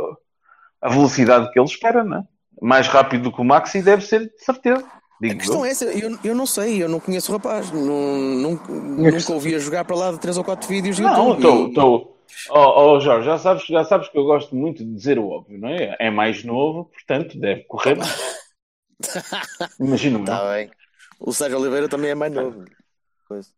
[0.82, 2.22] a velocidade que ele espera, não é?
[2.60, 4.84] Mais rápido do que o Maxi deve ser, de certeza.
[4.84, 5.64] A Digo questão eu.
[5.66, 9.12] é essa, eu, eu não sei, eu não conheço o rapaz, não, nunca, Minha nunca
[9.12, 11.36] questão- ouvi a jogar para lá de 3 ou 4 vídeos de Não, YouTube.
[11.36, 11.56] estou.
[11.64, 12.16] e- estou-
[12.48, 15.58] Oh, oh, Jorge, já sabes, já sabes que eu gosto muito de dizer o óbvio,
[15.58, 15.94] não é?
[16.00, 17.98] É mais novo, portanto, deve correr.
[19.80, 20.24] Imagino.
[20.24, 20.70] Tá bem.
[21.20, 22.64] O Sérgio Oliveira também é mais novo.
[23.28, 23.50] Coisa.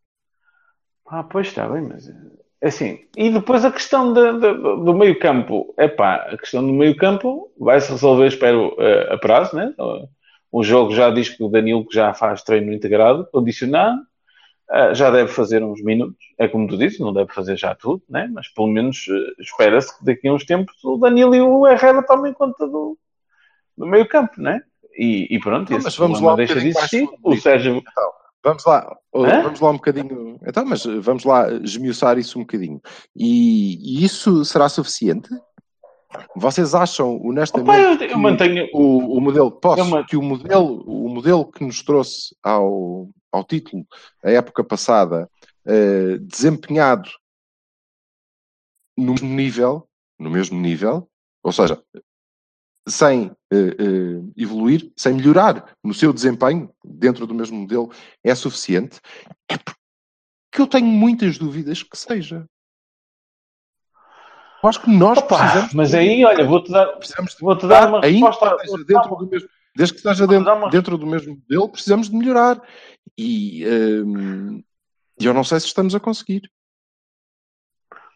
[1.06, 2.08] Ah, pois está bem, mas
[2.60, 2.98] é assim.
[3.16, 5.72] E depois a questão da- da- do meio campo.
[5.78, 9.74] É pá, a questão do meio campo vai-se resolver, espero, eh, a prazo, né?
[10.50, 14.00] O jogo já diz que o Danilo que já faz treino integrado, condicionado,
[14.70, 16.18] eh, já deve fazer uns minutos.
[16.38, 18.28] É como tu disse, não deve fazer já tudo, né?
[18.32, 22.02] Mas pelo menos eh, espera-se que daqui a uns tempos o Danilo e o Herrera
[22.04, 22.98] tomem conta do,
[23.76, 24.62] do meio campo, né?
[24.96, 27.08] E, e pronto, Não, mas vamos lá um deixa de existir.
[27.22, 27.36] O.
[27.36, 28.10] Sérgio, Então,
[28.44, 29.42] vamos lá, oh, Hã?
[29.42, 30.38] vamos lá um bocadinho.
[30.46, 32.80] Então, mas eh, vamos lá esmiuçar isso um bocadinho.
[33.16, 35.28] E, e isso será suficiente?
[36.36, 38.68] Vocês acham, honestamente, Opa, eu, mantenho.
[38.74, 43.44] o, o modelo, posso, Eu que o modelo, o modelo que nos trouxe ao, ao
[43.44, 43.86] título
[44.22, 45.26] a época passada,
[45.66, 47.08] eh, desempenhado
[48.96, 51.08] no mesmo nível, no mesmo nível,
[51.42, 51.82] ou seja,
[52.88, 57.92] sem eh, eh, evoluir, sem melhorar no seu desempenho dentro do mesmo modelo,
[58.24, 59.00] é suficiente?
[59.48, 62.46] É porque eu tenho muitas dúvidas que seja.
[64.62, 65.74] Eu acho que nós Opa, precisamos.
[65.74, 68.56] mas aí, olha, vou-te dar, precisamos de vou-te dar uma resposta.
[68.86, 72.60] dentro do mesmo, desde que esteja dentro, uma- dentro do mesmo modelo, precisamos de melhorar.
[73.18, 74.62] E hum,
[75.20, 76.42] eu não sei se estamos a conseguir.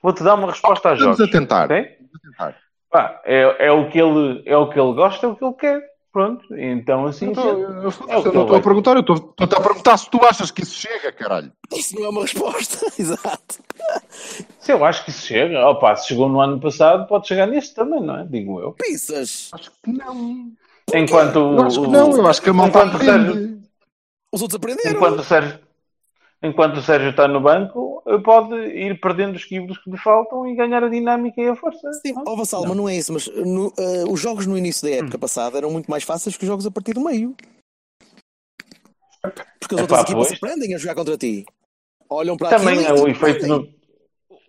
[0.02, 1.34] Vou-te dar uma resposta a Estamos Jorge.
[1.34, 1.64] a tentar.
[1.64, 1.80] ok?
[1.80, 2.65] Estamos a tentar.
[2.90, 5.54] Pá, é, é, o que ele, é o que ele gosta, é o que ele
[5.54, 5.82] quer.
[6.12, 7.26] Pronto, então assim.
[7.36, 8.58] Eu É não estou vai.
[8.58, 11.52] a perguntar, eu estou- a perguntar se tu achas que isso chega, caralho.
[11.70, 13.56] Isso não é uma resposta, exato.
[14.58, 17.74] Se eu acho que isso chega, opa, se chegou no ano passado, pode chegar neste
[17.74, 18.24] também, não é?
[18.24, 18.72] Digo eu.
[18.72, 19.50] Pisas.
[19.52, 20.50] Acho que não.
[20.94, 23.58] Enquanto Eu acho que o- não, eu acho que a malta aprende.
[24.32, 24.92] Os outros aprenderam.
[24.96, 25.58] enquanto o Sérgio,
[26.42, 30.54] enquanto o Sérgio está no banco, pode ir perdendo os quilos que lhe faltam e
[30.54, 31.92] ganhar a dinâmica e a força.
[31.94, 33.12] Sim, ó Vassal, mas não é isso.
[33.12, 34.98] Mas no, eh, os jogos no início da Hum.
[35.00, 37.34] época passada eram muito mais fáceis que os jogos a partir do meio.
[39.60, 40.38] Porque as Epá, outras equipas pois.
[40.42, 41.44] aprendem a jogar contra ti.
[42.08, 43.75] Olham para Também é o efeito, aprendem.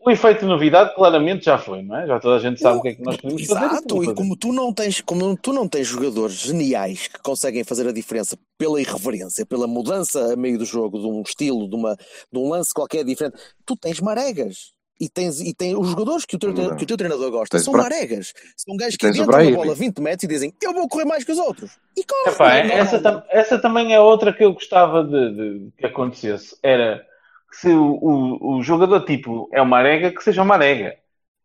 [0.08, 2.08] O efeito novidade claramente já foi, não é?
[2.08, 3.62] Já toda a gente sabe o que é que nós podemos fazer.
[3.62, 4.15] e Exato, como e fazer.
[4.17, 8.38] como tu não tens, como tu não tens jogadores geniais que conseguem fazer a diferença
[8.58, 12.50] pela irreverência, pela mudança a meio do jogo, de um estilo, de, uma, de um
[12.50, 14.76] lance qualquer diferente, tu tens maregas.
[15.00, 16.76] E tens, e tens os jogadores que o teu, Não.
[16.76, 18.34] que o teu treinador gosta Tens são maregas.
[18.58, 19.56] São gajos que entram na Brahimi.
[19.56, 21.78] bola 20 metros e dizem eu vou correr mais que os outros.
[21.96, 22.32] E corre.
[22.36, 26.58] Epá, é essa, tam- essa também é outra que eu gostava de, de que acontecesse.
[26.63, 27.06] Era
[27.51, 30.95] se o, o, o jogador tipo é uma arega, que seja uma arega.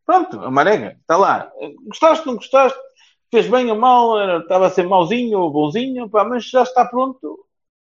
[0.04, 1.50] Pronto, a marega, está lá.
[1.86, 2.78] Gostaste, não gostaste?
[3.30, 4.40] Fez bem ou mal?
[4.40, 6.08] Estava a ser mauzinho ou bonzinho?
[6.10, 7.38] Pá, mas já está pronto.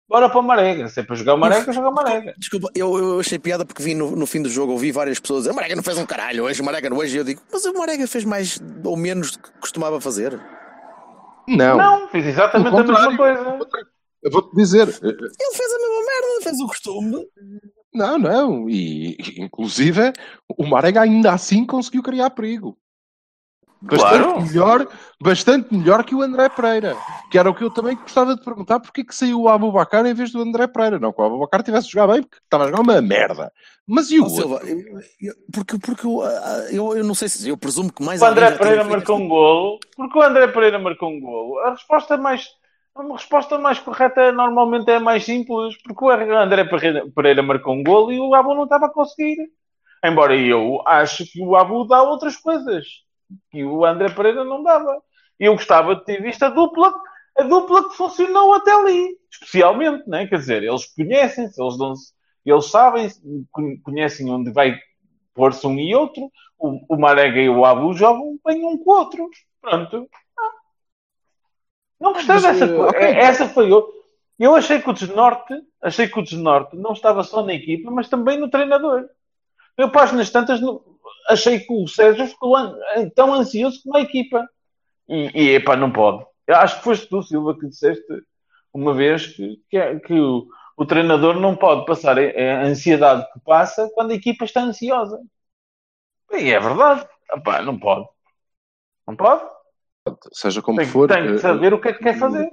[0.08, 0.88] Bora para o Marega.
[0.88, 2.34] Se é para jogar o Marega, joga o Marega.
[2.36, 5.44] Desculpa, eu, eu achei piada porque vi no, no fim do jogo, ouvi várias pessoas
[5.44, 7.16] dizer o Marega não fez um caralho hoje, o Marega não hoje.
[7.16, 10.38] E eu digo, mas o Marega fez mais ou menos do que costumava fazer.
[11.48, 11.78] Não.
[11.78, 13.58] Não, fiz exatamente a mesma coisa.
[14.22, 14.86] Eu vou-te dizer.
[14.86, 17.26] eh, Ele fez a mesma merda, fez o costume.
[17.94, 18.70] Não, não.
[18.70, 20.12] E, inclusive,
[20.57, 22.76] o Marega ainda assim conseguiu criar perigo.
[23.84, 24.43] Bastante Claro.
[24.43, 24.88] melhor,
[25.20, 26.97] bastante melhor que o André Pereira.
[27.32, 30.07] Que era o que eu também gostava de perguntar porque é que saiu o Abubacar
[30.07, 31.01] em vez do André Pereira.
[31.01, 33.53] Não que o Abubacar tivesse a jogar bem, porque estava a jogar uma merda.
[33.84, 34.68] Mas e o Ó, outro?
[34.68, 38.22] Eu- eu- porque, porque eu, ah, eu, eu não sei se eu presumo que mais
[38.22, 39.80] O André Pereira marcou um golo.
[39.97, 41.59] Porque o André Pereira marcou um golo.
[41.59, 42.47] A resposta mais.
[42.95, 48.12] A resposta mais correta normalmente é mais simples, porque o André Pereira- marcou um golo
[48.12, 49.36] e o Abu não estava a conseguir.
[50.05, 52.86] Embora eu acho que o Abu dá outras coisas
[53.51, 55.01] que o André Pereira não dava.
[55.38, 56.93] Eu gostava de ter visto a dupla,
[57.38, 60.26] a dupla que funcionou até ali, especialmente, né?
[60.26, 61.76] Quer dizer, eles conhecem-se, eles,
[62.45, 63.09] eles sabem,
[63.51, 64.78] con- conhecem onde vai
[65.34, 66.30] pôr-se um e outro.
[66.59, 69.28] O, o Marega e o Abu jogam bem um com o outro.
[69.62, 70.07] Pronto.
[72.03, 72.90] Não gostei Mas, dessa eh, coisa.
[72.90, 73.00] ok.
[73.00, 73.88] Essa foi eu.
[74.38, 78.09] Eu achei que o desnorte, achei que o desnorte não estava só na equipa, mas
[78.09, 79.09] também no treinador.
[79.78, 80.61] Eu, páginas tantas,
[81.28, 82.57] achei que o Sérgio ficou
[83.14, 84.48] tão ansioso como a equipa.
[85.09, 86.26] E, e epá, não pode.
[86.46, 88.05] Eu acho que foste tu, Silva, que disseste
[88.74, 90.46] uma vez que, que, é- que o,
[90.76, 95.20] o treinador não pode passar a, a ansiedade que passa quando a equipa está ansiosa.
[96.32, 97.07] E é verdade.
[97.32, 98.09] Epá, não pode.
[99.07, 99.44] Não pode.
[100.33, 102.49] Seja como Tem, for, tem que eh, saber o que é que quer fazer.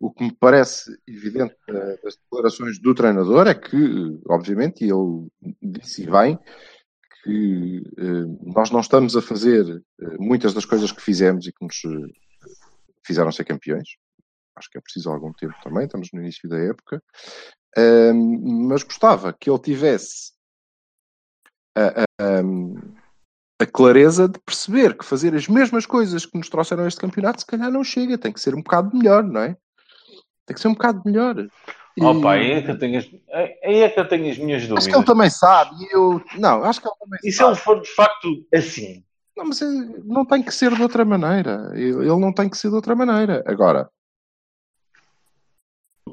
[0.00, 5.28] o que me parece evidente eh, das declarações do treinador é que, obviamente, e ele
[5.60, 6.38] disse bem,
[7.24, 9.82] que eh, nós não estamos a fazer
[10.18, 11.80] muitas das coisas que fizemos e que nos
[13.04, 13.88] fizeram ser campeões.
[14.54, 17.02] Acho que é preciso algum tempo também, estamos no início da época.
[18.68, 20.32] Mas gostava que ele tivesse
[21.76, 22.42] a, a-
[23.60, 27.40] a clareza de perceber que fazer as mesmas coisas que nos trouxeram a este campeonato
[27.40, 29.56] se calhar não chega, tem que ser um bocado melhor, não é?
[30.46, 31.36] Tem que ser um bocado melhor.
[31.96, 33.10] E- Opa, aí é que eu tenho as,
[33.64, 35.04] aí é que eu tenho as minhas Acho que ele dúvidas.
[35.04, 35.70] também sabe.
[35.84, 36.22] E eu...
[36.38, 37.50] Não, acho que ele também E se sabe.
[37.50, 39.04] ele for de facto assim?
[39.36, 39.60] Não, mas
[40.04, 41.72] não tem que ser de outra maneira.
[41.74, 43.42] Ele não tem que ser de outra maneira.
[43.46, 43.90] Agora,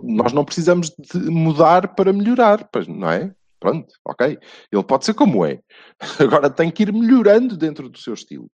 [0.03, 3.33] nós não precisamos de mudar para melhorar, pois, não é?
[3.65, 4.37] Pronto, ok.
[4.71, 5.59] Ele pode ser como é.
[6.21, 8.47] Agora tem que ir melhorando dentro do seu estilo.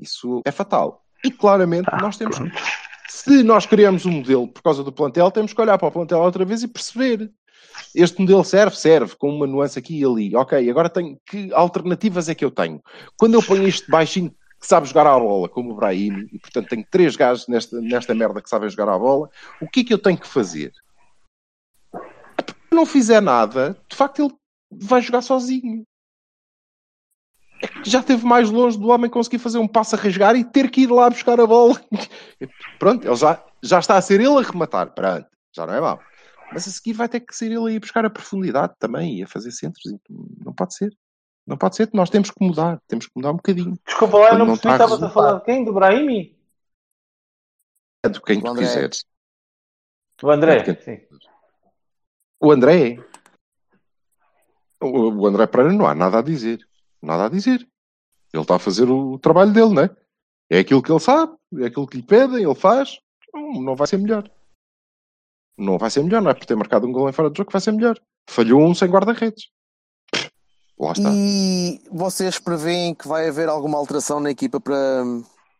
[0.00, 1.04] Isso é fatal.
[1.22, 2.50] E claramente nós temos que
[3.10, 6.20] se nós criamos um modelo por causa do plantel, temos que olhar para o plantel
[6.20, 7.30] outra vez e perceber.
[7.94, 8.74] Este modelo serve?
[8.74, 10.34] Serve, com uma nuance aqui e ali.
[10.34, 12.80] Ok, agora tenho que alternativas é que eu tenho?
[13.18, 16.68] Quando eu ponho este baixinho que sabe jogar à bola, como o Brahim, e portanto
[16.68, 19.28] tenho três gajos nesta, nesta merda que sabem jogar à bola,
[19.60, 20.72] o que é que eu tenho que fazer?
[22.70, 24.34] Se não fizer nada, de facto ele
[24.70, 25.84] vai jogar sozinho.
[27.62, 30.44] É que já esteve mais longe do homem conseguir fazer um passo a rasgar e
[30.44, 31.74] ter que ir lá buscar a bola.
[32.78, 34.94] Pronto, ele já, já está a ser ele a rematar.
[34.94, 36.00] Pronto, já não é mau.
[36.52, 39.22] Mas a seguir vai ter que ser ele a ir buscar a profundidade também e
[39.24, 39.82] a fazer centros.
[40.08, 40.96] Não pode ser.
[41.46, 41.90] Não pode ser.
[41.92, 42.80] Nós temos que mudar.
[42.86, 43.78] Temos que mudar um bocadinho.
[43.84, 44.68] Desculpa lá, eu não não percebi.
[44.68, 45.64] a Estavas a falar de quem?
[45.64, 46.38] Do Brahimi?
[48.04, 48.64] É do quem O tu André.
[48.66, 49.04] quiseres.
[50.18, 50.58] Do André?
[50.58, 51.00] É de Sim.
[52.40, 52.98] O André.
[54.80, 56.66] O, o André Pereira não há nada a dizer.
[57.02, 57.68] Nada a dizer.
[58.32, 59.90] Ele está a fazer o trabalho dele, não é?
[60.48, 62.98] É aquilo que ele sabe, é aquilo que lhe pedem, ele faz.
[63.32, 64.28] Não, não vai ser melhor.
[65.56, 67.48] Não vai ser melhor, não é por ter marcado um gol em fora de jogo
[67.48, 68.00] que vai ser melhor.
[68.28, 69.50] Falhou um sem guarda-redes.
[70.78, 71.10] Lá está.
[71.12, 75.04] E vocês preveem que vai haver alguma alteração na equipa para,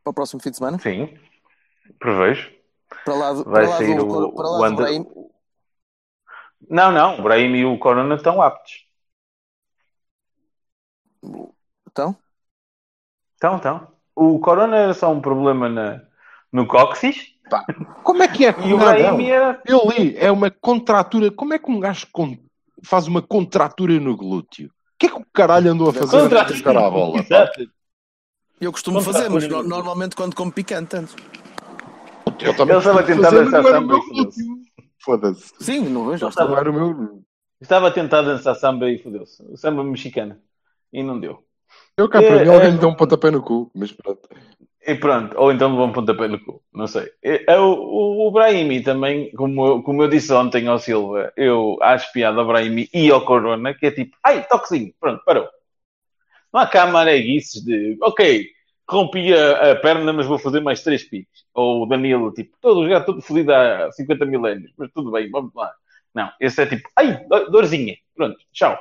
[0.02, 0.78] para o próximo fim de semana?
[0.78, 1.14] Sim.
[1.98, 2.50] Prevejo.
[3.04, 5.06] Para lá do, Vai para lá sair do, o, para lá o do André.
[6.70, 7.18] Não, não.
[7.18, 8.86] O Brahim e o Corona estão aptos.
[11.90, 12.16] Então?
[13.34, 13.88] Estão, estão.
[14.14, 16.00] O Corona era só um problema na,
[16.52, 17.16] no cóccix
[18.04, 18.54] Como é que é?
[18.64, 19.60] e o Brahim era.
[19.66, 21.30] Eu li, é uma contratura.
[21.32, 22.38] Como é que um gajo con-
[22.84, 24.68] faz uma contratura no glúteo?
[24.68, 27.14] O que é que o caralho andou a fazer Contra- a buscar a bola?
[27.14, 27.20] pá?
[27.20, 27.70] Exato.
[28.60, 31.16] Eu costumo Contra- fazer, mas no- normalmente quando como picante antes.
[32.40, 34.44] Eu também Ele estava a tentar fazer, dançar mas não era o meu glúteo.
[35.02, 35.52] Foda-se.
[35.60, 36.26] Sim, não vejo.
[36.28, 37.22] Estava- o meu.
[37.60, 39.42] Estava a tentar dançar samba e fodeu-se.
[39.42, 40.36] O samba mexicano.
[40.92, 41.44] E não deu.
[41.96, 44.28] Eu cá para É, mim, alguém é- lhe deu um pontapé no cu, mas pronto.
[44.86, 47.10] E pronto, ou então levou um pontapé no cu, não sei.
[47.22, 51.32] E- é O, o, o Brahimi também, como eu, como eu disse ontem ao Silva,
[51.36, 55.46] eu acho piada ao Brahimi e ao Corona, que é tipo, ai, toquezinho, pronto, parou.
[56.52, 58.46] Não há cá maneguices de, ok,
[58.90, 61.44] rompi a, a perna, mas vou fazer mais três piques.
[61.54, 65.30] Ou o Danilo, tipo, todo já todo fodido há 50 mil anos, mas tudo bem,
[65.30, 65.72] vamos lá.
[66.14, 68.78] Não, esse é tipo, ai, do- dorzinha, pronto, tchau.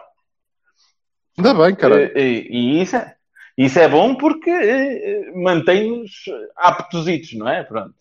[1.38, 2.12] Ainda bem, cara.
[2.20, 3.16] E, e- e isso, é,
[3.58, 7.64] isso é bom porque eh, eh, mantém-nos aptositos, não é?
[7.64, 7.94] Pronto.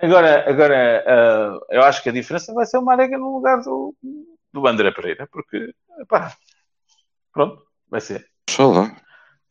[0.00, 3.94] Agora, agora eh, eu acho que a diferença vai ser o Marega no lugar do,
[4.52, 5.72] do André Pereira, porque,
[6.08, 6.32] pá,
[7.32, 8.26] pronto, vai ser.
[8.48, 8.96] Oxalá.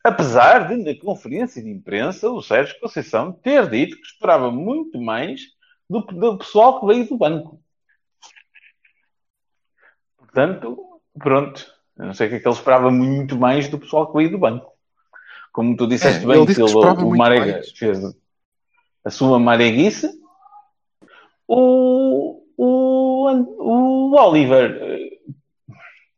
[0.04, 5.40] Apesar de, na conferência de imprensa, o Sérgio Conceição ter dito que esperava muito mais
[5.88, 7.62] do, do pessoal que veio do banco.
[10.16, 11.66] Portanto, pronto.
[11.96, 14.30] Eu não sei o que é que ele esperava muito mais do pessoal que veio
[14.30, 14.72] do banco.
[15.52, 18.16] Como tu disseste É, bem, ele disse que ele- o Marega fez
[19.04, 20.10] a sua mareguice.
[21.46, 25.18] O, o, o Oliver, eh,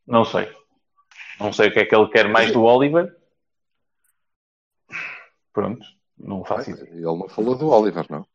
[0.06, 0.48] não sei.
[1.40, 3.14] Não sei o que é que ele quer mais do Oliver.
[5.54, 5.86] Pronto,
[6.18, 6.90] não faço ideia.
[6.90, 8.26] Ele não falou do Oliver, não.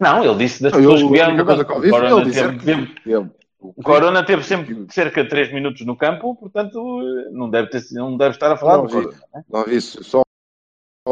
[0.00, 1.72] Não, ele disse das Não, pessoas eu- que vieram do banco.
[1.72, 5.86] eu O Corona teve- que- teve- Ele- o Corona teve sempre cerca de 3 minutos
[5.86, 7.00] no campo, portanto,
[7.30, 8.90] não deve, ter, não deve estar a falar Não do.
[8.90, 9.20] Corona.
[9.34, 9.44] né?
[9.48, 10.22] Não, isso, só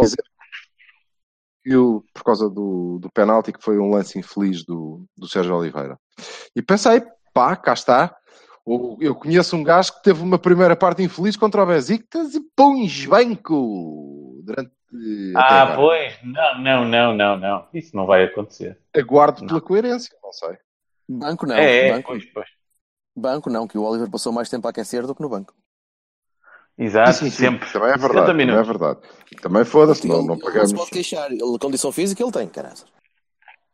[0.02, 0.22] dizer
[1.62, 1.70] que
[2.14, 5.98] por causa do, do penalti, que foi um lance infeliz do, do Sérgio Oliveira.
[6.56, 7.02] E pensei,
[7.32, 8.16] pá, cá está.
[9.00, 13.06] Eu conheço um gajo que teve uma primeira parte infeliz contra o Besiktas e pões
[13.06, 13.54] banco
[14.48, 14.72] durante.
[15.36, 15.76] Ah, agora.
[15.76, 16.14] pois.
[16.24, 17.66] Não, não, não, não, não.
[17.74, 18.78] Isso não vai acontecer.
[18.96, 20.56] Aguardo pela coerência, não sei.
[21.08, 21.54] Banco não.
[21.56, 22.48] é, é, banco, pois, pois.
[23.16, 25.54] banco não, que o Oliver passou mais tempo a aquecer do que no banco.
[26.76, 27.68] Exato, Sim, sim, sempre.
[27.72, 28.26] Também é 70 verdade.
[28.26, 29.00] Também é verdade.
[29.42, 30.70] Também foda-se, não, não pagamos.
[30.70, 31.30] se pode queixar.
[31.30, 32.76] Ele, condição física ele tem, caralho.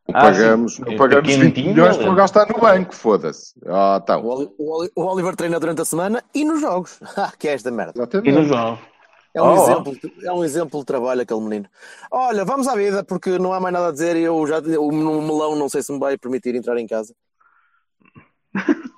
[0.08, 3.54] Não Ah, pagamos, não pagamos 20 quentinho, milhões ele- para gastar no banco, foda-se.
[3.66, 4.26] Ah, O.
[4.28, 6.98] Oli- o Oli- o Oliver treina durante a semana e nos jogos.
[7.16, 7.92] Ah, que é esta merda.
[7.94, 7.98] E
[8.32, 8.48] no Exatamente.
[9.34, 9.62] É um, Oh, oh.
[9.64, 11.68] exemplo, é um exemplo de trabalho aquele menino.
[12.10, 14.92] Olha, vamos à vida, porque não há mais nada a dizer e eu já o
[14.92, 17.14] melão não sei se me vai permitir entrar em casa.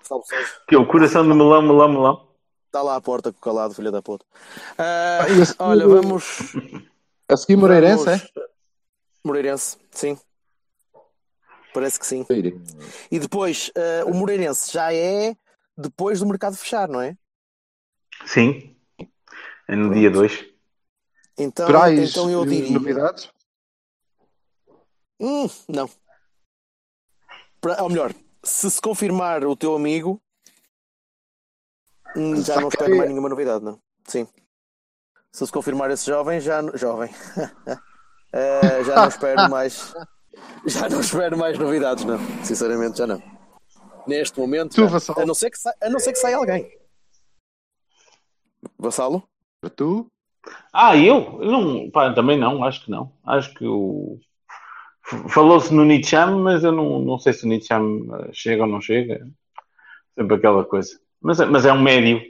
[0.69, 2.29] Que é o coração do melão, melão, melão.
[2.67, 4.25] Está lá à porta com o calado, filha da puta.
[4.79, 6.53] Ah, Ah, e esse- olha, vamos.
[7.29, 8.29] A seguir Moreirense, vamos- é?
[9.25, 10.17] Moreirense, sim.
[11.75, 12.25] Parece que sim.
[13.11, 15.35] E depois, ah, o Moreirense já é
[15.77, 17.17] depois do mercado fechar, não é?
[18.27, 18.76] Sim.
[19.69, 20.47] É no dia 2.
[21.39, 22.71] Então, então eu diria.
[22.71, 23.31] novidades?
[25.21, 25.89] Hum, não.
[27.61, 28.15] Pra- ou melhor,
[28.45, 30.21] se se confirmar o teu amigo,
[32.17, 33.81] hum, já não espero mais nenhuma novidade, não.
[34.07, 34.27] Sim.
[35.33, 37.11] Se se confirmar esse jovem, já jovem.
[38.33, 39.95] Eh, já não espero mais.
[40.67, 42.19] Já não espero mais novidades, não.
[42.45, 43.23] Sinceramente, já não.
[44.07, 45.23] Neste momento, Tu, já.
[45.23, 45.75] A não ser que sa...
[45.81, 46.71] a não ser que saia alguém.
[48.79, 49.27] Vassalo?
[49.61, 50.11] Para tu?
[50.73, 51.39] Ah, eu?
[51.41, 53.13] Não, pá, também não, acho que não.
[53.25, 54.19] Acho que o.
[55.29, 58.81] Falou-se no Nicham, mas eu não, não sei se o Nicham eh, chega ou não
[58.81, 59.27] chega.
[60.15, 60.99] Sempre aquela coisa.
[61.21, 62.21] Mas, é- mas é um médio.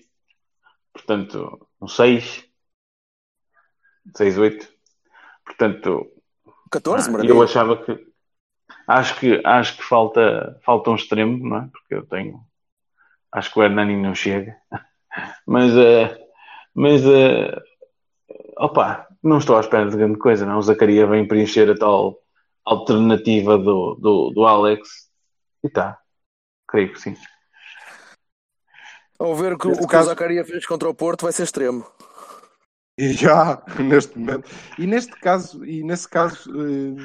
[0.92, 2.44] Portanto, um 6.
[4.14, 4.68] 6, 8.
[5.44, 6.06] Portanto,
[6.70, 7.32] 14, ah, maravilha.
[7.32, 8.06] eu achava que.
[8.86, 11.68] Acho que, acho que falta, falta um extremo, não é?
[11.72, 12.40] Porque eu tenho.
[13.32, 14.56] Acho que o Hernani não chega.
[15.46, 15.76] Mas.
[15.76, 16.25] eh,
[16.76, 17.02] mas.
[17.04, 17.56] eh,
[18.58, 20.58] opa, não estou à espera de grande coisa, não.
[20.58, 22.18] O Zacaria vem preencher a tal
[22.64, 25.08] alternativa do, do, do Alex
[25.64, 25.98] e tá.
[26.68, 27.16] Creio que sim.
[29.18, 31.32] Ao ver o que, Neste o que caso- o Zacaria fez contra o Porto, vai
[31.32, 31.84] ser extremo.
[32.98, 34.48] E já, neste momento.
[34.78, 36.96] E neste caso, e nesse caso, eh,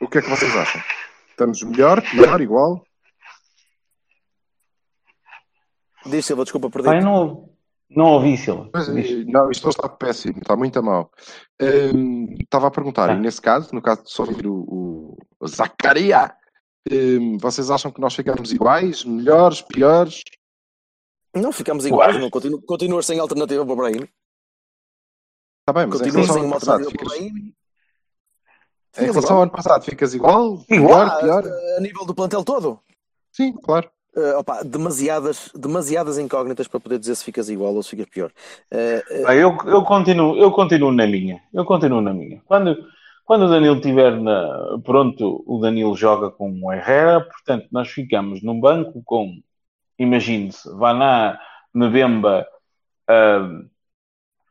[0.00, 0.82] o que é que vocês acham?
[1.30, 2.84] Estamos melhor, pior, igual?
[6.04, 6.88] Diz Silva, desculpa, perdi.
[6.88, 7.48] Pai, não,
[7.90, 8.70] não ouvi, Silva.
[8.74, 11.10] Eh, não, isto está péssimo, está muito a mal.
[11.60, 13.14] Ehm, estava a perguntar, Tá.
[13.14, 16.34] e nesse caso, no caso de só ouvir o, o Zacaria,
[16.90, 20.22] ehm, vocês acham que nós ficamos iguais, melhores, piores?
[21.34, 22.20] Não, ficamos iguais, Ué.
[22.22, 22.30] não.
[22.30, 24.08] Continu, continuas sem alternativa para o Brahim.
[25.60, 27.32] Está bem, mas em Continuas relação sem ao ano uma passado, alternativa para o ficas,
[27.32, 27.54] Brahim.
[28.96, 29.36] em relação igual.
[29.36, 31.44] ao ano passado, ficas igual, Igual, melhor, pior?
[31.46, 32.80] A, a nível do plantel todo.
[33.32, 33.90] Sim, claro.
[34.16, 38.32] Eh, opa, demasiadas, demasiadas incógnitas para poder dizer se ficas igual ou se ficas pior.
[38.70, 41.42] Eh, eh, Bem, eu, eu, continuo, eu continuo na minha.
[41.52, 42.40] Eu continuo na minha.
[42.46, 42.76] Quando,
[43.24, 48.42] quando o Danilo estiver na- pronto, o Danilo joga com o Herrera, portanto, nós ficamos
[48.42, 49.40] num banco com,
[49.98, 51.38] imagine-se, Vaná,
[51.74, 52.46] Mbemba,
[53.06, 53.60] ah,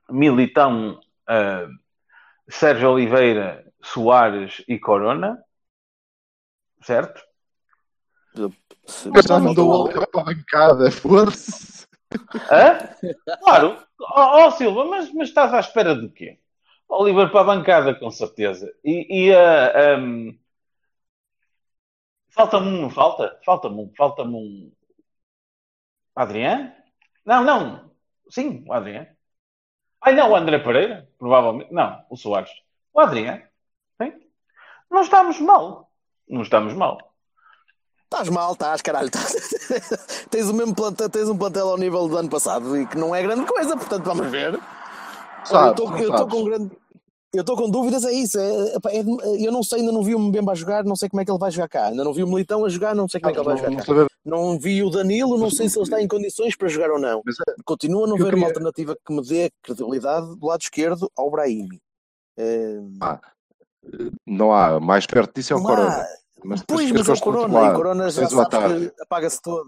[0.10, 1.00] Militão,
[2.48, 5.38] Sérgio Oliveira, Soares e Corona,
[6.82, 7.22] certo?
[8.86, 11.86] Se- Mas já falta me dou o a olhar para a bancada, foda-se.
[12.50, 12.80] Hã?
[13.44, 16.40] Claro, ó ó, Silva, mas, mas estás à espera de quê?
[16.90, 18.74] Oliver para a bancada, com certeza.
[18.84, 20.38] E, e ah, ahm,
[22.30, 23.40] falta-me um, falta?
[23.46, 24.72] Falta-me um, falta-me um.
[26.16, 26.72] Adriano?
[27.26, 27.92] Não, não.
[28.30, 29.08] Sim, o Adriano.
[30.02, 31.74] Ai, não, o André Pereira, provavelmente.
[31.74, 32.52] Não, o Soares.
[32.94, 33.44] O Adriano.
[34.02, 34.14] Sim.
[34.90, 35.92] Não estamos mal.
[36.28, 37.07] Não estamos mal.
[38.12, 39.08] Estás mal, estás, caralho.
[39.08, 39.36] estás-
[40.32, 43.14] tens, o mesmo plantel, tens um plantel ao nível do ano passado e que não
[43.14, 44.54] é grande coisa, portanto vamos ver.
[44.54, 44.62] eu
[45.46, 46.72] Sabes, estou eu com grande.
[47.34, 48.40] Eu estou com dúvidas, é isso.
[48.40, 51.22] é- é eu não sei, ainda não vi o Mbemba a jogar, não sei como
[51.22, 51.88] é que ele vai jogar cá.
[51.88, 53.76] Ainda não vi o Militão a jogar, não sei como é que ele vai jogar
[53.76, 54.08] cá.
[54.26, 57.20] Não vi o Danilo, não sei se ele está em condições para jogar ou não.
[57.20, 61.30] é- Continuo a não ver uma alternativa que me dê credibilidade do lado esquerdo ao
[61.30, 61.80] Brahimi.
[62.40, 62.80] Eh,
[64.26, 64.80] não há.
[64.80, 66.06] Mais perto disso é o Corona.
[66.48, 69.68] Mas depois Pois, mas é o Corona, e o Corona já sabes apaga-se todo.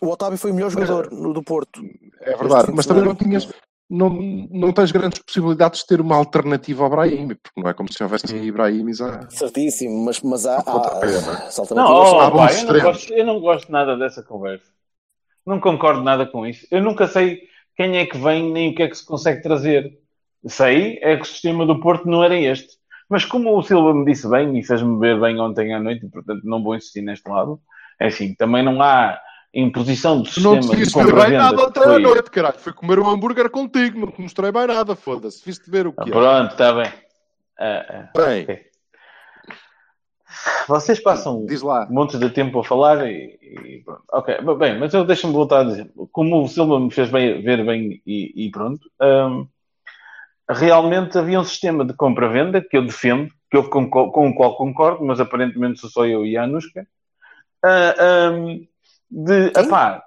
[0.00, 1.82] O Otávio foi o melhor jogador no, do Porto.
[2.20, 3.48] É verdade, mas também não tinhas,
[3.90, 4.08] não,
[4.50, 8.02] não tens grandes possibilidades de ter uma alternativa ao Brahim, porque não é como se
[8.02, 9.28] houvesse Ibrahimis a.
[9.30, 11.50] Certíssimo, mas, mas há, há, não é?
[11.74, 14.72] Não, alternativas oh, há pá, eu, não gosto, eu não gosto nada dessa conversa.
[15.44, 16.66] Não concordo nada com isso.
[16.70, 17.42] Eu nunca sei
[17.76, 19.98] quem é que vem nem o que é que se consegue trazer.
[20.46, 22.76] Sei é que o sistema do Porto não era este.
[23.14, 26.08] Mas como o Silva me disse bem e fez-me ver bem ontem à noite, e
[26.08, 27.60] portanto não vou insistir neste lado,
[28.00, 29.16] é assim, também não há
[29.54, 32.58] imposição do Tu não sistema de decidiste ver bem nada ontem à noite, caralho.
[32.58, 35.44] Fui comer um hambúrguer contigo, não te mostrei bem nada, foda-se.
[35.46, 36.12] Viste ver o Ah, que é.
[36.12, 36.92] Pronto, está bem.
[37.60, 38.10] Ah, ah.
[38.16, 38.60] Bem, ok.
[40.66, 41.86] Vocês passam diz lá.
[41.88, 44.02] montes de tempo a falar e, e pronto.
[44.12, 45.88] Ok, bem, mas eu deixa-me voltar a dizer.
[46.10, 49.46] Como o Silva me fez bem- ver bem e, e pronto, hum,
[50.48, 54.56] realmente havia um sistema de compra-venda que eu defendo, que eu concor- com o qual
[54.56, 56.86] concordo, mas aparentemente sou só eu e a Anushka,
[57.64, 58.66] ah, hum,
[59.10, 59.64] de, Quem?
[59.64, 60.02] epá,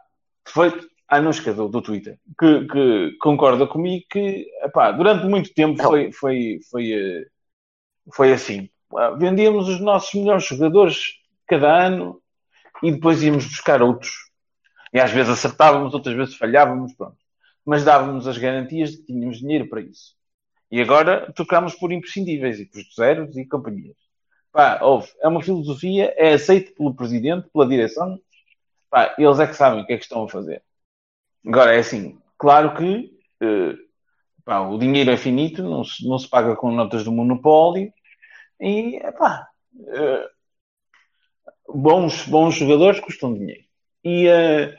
[0.48, 0.70] foi
[1.08, 6.12] a Anushka do, do Twitter, que, que concorda comigo que, epá, durante muito tempo foi,
[6.12, 7.26] foi, foi, eh,
[8.14, 8.70] foi assim.
[8.96, 11.16] Ah, Vendíamos os nossos melhores jogadores
[11.48, 12.22] cada ano
[12.84, 14.12] e depois íamos buscar outros.
[14.94, 17.18] E às vezes acertávamos, outras vezes falhávamos, pronto.
[17.66, 20.17] Mas dávamos as garantias de que tínhamos dinheiro para isso.
[20.72, 23.96] E agora trocamos por imprescindíveis e por zeros e companhias.
[24.52, 25.10] Pá, houve.
[25.22, 28.20] É uma filosofia, é aceito pelo presidente, pela direção.
[28.90, 30.64] Pá, eles é que sabem o que é que estão a fazer.
[31.46, 33.12] Agora, é assim, claro que
[33.42, 33.76] eh,
[34.44, 37.94] pá, o dinheiro é finito, não se, não se paga com notas do monopólio.
[38.60, 39.48] E, epá,
[39.88, 40.30] eh,
[41.68, 43.64] bons, bons jogadores custam dinheiro.
[44.04, 44.76] E eh,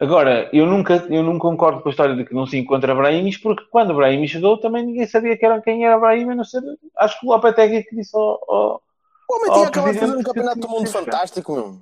[0.00, 3.36] agora, eu nunca, eu não concordo com a história de que não se encontra Brahimis,
[3.38, 6.62] porque quando Brahimi chegou também ninguém sabia que era, quem era Brahimi, a não ser,
[6.98, 8.82] acho que o Lopetegui que disse ao, ao-
[9.28, 11.78] O homem tinha acabado de fazer um campeonato do mundo fantástico, meu.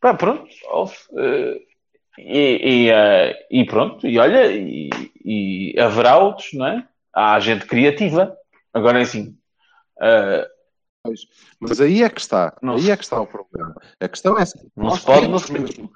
[0.00, 0.46] Pá, pronto,
[1.16, 1.60] eh,
[2.18, 4.90] e, e, eh, e pronto, e olha, e,
[5.24, 6.86] e haverá outros, não é?
[7.12, 8.36] Há gente criativa.
[8.72, 9.34] Agora é assim,
[11.06, 11.10] eh,
[11.60, 12.56] Mas aí é que está.
[12.62, 13.74] Não aí é que está o problema.
[14.00, 14.60] A questão é assim.
[14.76, 15.90] Não nós se pode, mesmo-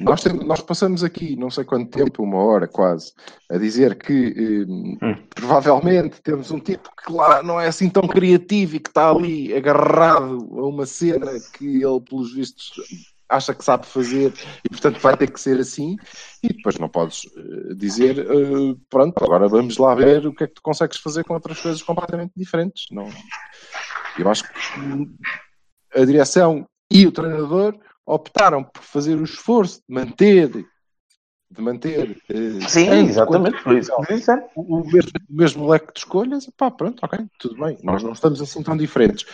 [0.00, 3.12] Nós, temos- nós passamos aqui não sei quanto tempo, uma hora quase,
[3.50, 5.16] a dizer que hum, Hum.
[5.34, 9.52] provavelmente temos um tipo que lá não é assim tão criativo e que está ali
[9.52, 12.72] agarrado a uma cena que ele, pelos vistos,
[13.28, 14.32] acha que sabe fazer
[14.64, 15.96] e, portanto, vai ter que ser assim.
[16.42, 20.46] E depois não podes eh, dizer, eh, pronto, agora vamos lá ver o que é
[20.46, 22.84] que tu consegues fazer com outras coisas completamente diferentes.
[22.92, 23.08] Não,
[24.18, 24.50] eu acho que
[25.94, 30.66] a direção e o treinador optaram por fazer o esforço de manter
[31.50, 33.90] de manter eh, sim, exatamente, quanto
[34.54, 38.40] o mesmo, o mesmo leque de escolhas, pá, pronto, ok, tudo bem, nós não estamos
[38.40, 39.26] assim tão diferentes.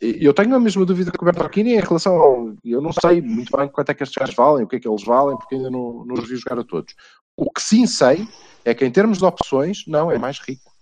[0.00, 2.52] Eu tenho a mesma dúvida que o Bertolini em relação ao.
[2.64, 4.88] Eu não sei muito bem quanto é que estes gajos valem, o que é que
[4.88, 6.94] eles valem, porque ainda não, não os vi jogar a todos.
[7.36, 8.28] O que sim sei
[8.64, 10.73] é que em termos de opções, não, é mais rico.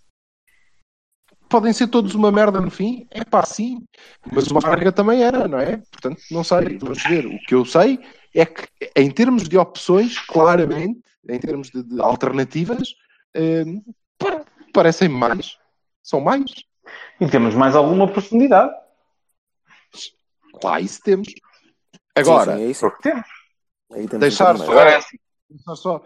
[1.52, 3.84] Podem ser todos uma merda no fim, é pá, sim.
[4.32, 5.76] Mas o Marga também era, não é?
[5.76, 7.26] Portanto, não sei, vamos ver.
[7.26, 8.00] O que eu sei
[8.34, 12.94] é que, em termos de opções, claramente, em termos de, de alternativas,
[13.34, 13.64] eh,
[14.18, 15.58] pá, parecem mais.
[16.02, 16.50] São mais.
[17.20, 18.72] E temos mais alguma profundidade.
[20.64, 21.28] Lá isso temos.
[22.14, 22.92] Agora, Sim, sim, é isso.
[23.02, 23.26] Temos.
[23.92, 24.70] Aí temos deixar só, mais.
[24.70, 25.18] Agora é assim.
[25.52, 26.02] Deixar só-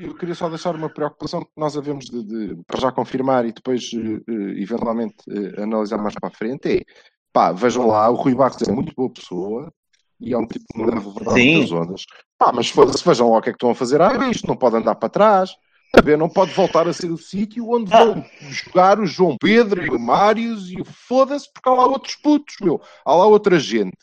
[0.00, 3.52] eu queria só deixar uma preocupação que nós havemos de, de- para já confirmar e
[3.52, 6.84] depois eh, eventualmente eh, analisar mais para a frente é
[7.32, 9.72] pá, vejam lá, o Rui Barros é muito boa pessoa
[10.20, 11.54] e é um tipo que deve levantar Sim.
[11.54, 12.04] muitas ondas.
[12.36, 14.00] Pá, mas foda-se, vejam lá o que é que estão a fazer.
[14.00, 15.54] Ah, isto não pode andar para trás.
[15.96, 19.82] A ver, não pode voltar a ser o sítio onde vão jogar o João Pedro
[19.86, 22.80] e o Mários e o foda-se, porque há lá outros putos, meu.
[23.04, 23.96] Há lá outra gente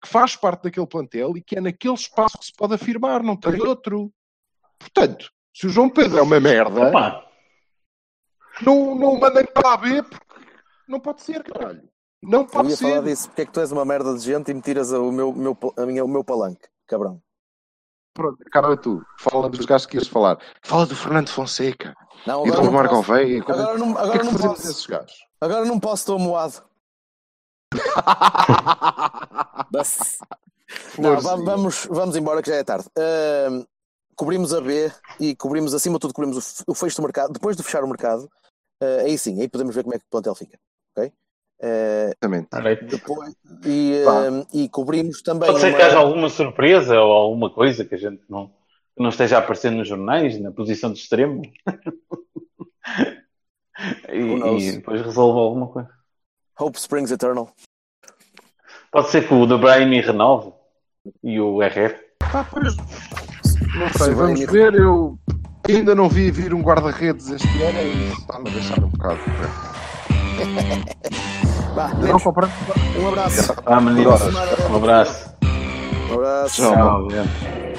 [0.00, 3.36] que faz parte daquele plantel e que é naquele espaço que se pode afirmar, não
[3.36, 4.12] tem outro.
[4.82, 7.24] Portanto, se o João Pedro é uma merda, Opa,
[8.62, 10.40] não, não o mandem para a B porque
[10.88, 11.88] não pode ser, caralho.
[12.22, 12.88] Não Eu pode ia ser.
[12.88, 15.10] falar disso, porque é que tu és uma merda de gente e me tiras o
[15.10, 17.20] meu, meu, a minha, o meu palanque, cabrão.
[18.14, 19.02] Pronto, acaba tu.
[19.18, 20.38] Fala dos gajos que ias falar.
[20.62, 21.94] Fala do Fernando Fonseca
[22.26, 23.08] Não, e do agora posso.
[23.08, 23.40] Gouveia.
[23.40, 24.66] Agora não, O que é agora que não fazemos posso.
[24.68, 25.26] desses gajos?
[25.40, 26.62] Agora não posso, estou moado.
[30.98, 32.86] Não, vamos, vamos embora que já é tarde.
[32.96, 33.64] Ahm,
[34.22, 37.32] cobrimos a B e cobrimos, acima de tudo, cobrimos o, fecho do mercado.
[37.32, 38.30] Depois de fechar o mercado,
[38.80, 40.56] ah, aí sim, aí podemos ver como é que o plantel fica.
[40.96, 41.12] Ok?
[41.60, 42.48] Ah, Exatamente.
[42.52, 42.84] Alright.
[42.84, 43.34] depois,
[43.66, 45.48] e, ahm, e cobrimos também.
[45.48, 49.02] Pode ser uma- que haja alguma surpresa ou alguma coisa que a gente não, que
[49.02, 51.42] não esteja a aparecer nos jornais, na posição de extremo.
[54.12, 55.88] E, e depois resolva alguma coisa.
[56.60, 57.50] Hope Springs Eternal.
[58.92, 60.52] Pode ser que o De Bruyne renove
[61.24, 61.98] e o RR.
[62.30, 62.76] Pá, pois,
[63.82, 64.74] não Se sei, vamos ver.
[64.74, 65.18] Eu,
[65.68, 69.20] Ainda não vi vir um guarda-redes este ano e está-me a deixar um bocado.
[71.74, 72.18] Vá, Não
[73.02, 73.54] um abraço.
[73.64, 74.50] Ah, meninos, Boa semana.
[74.70, 75.32] um abraço.
[76.10, 76.62] Um abraço.
[76.62, 77.08] Tchau.
[77.08, 77.71] Tchau.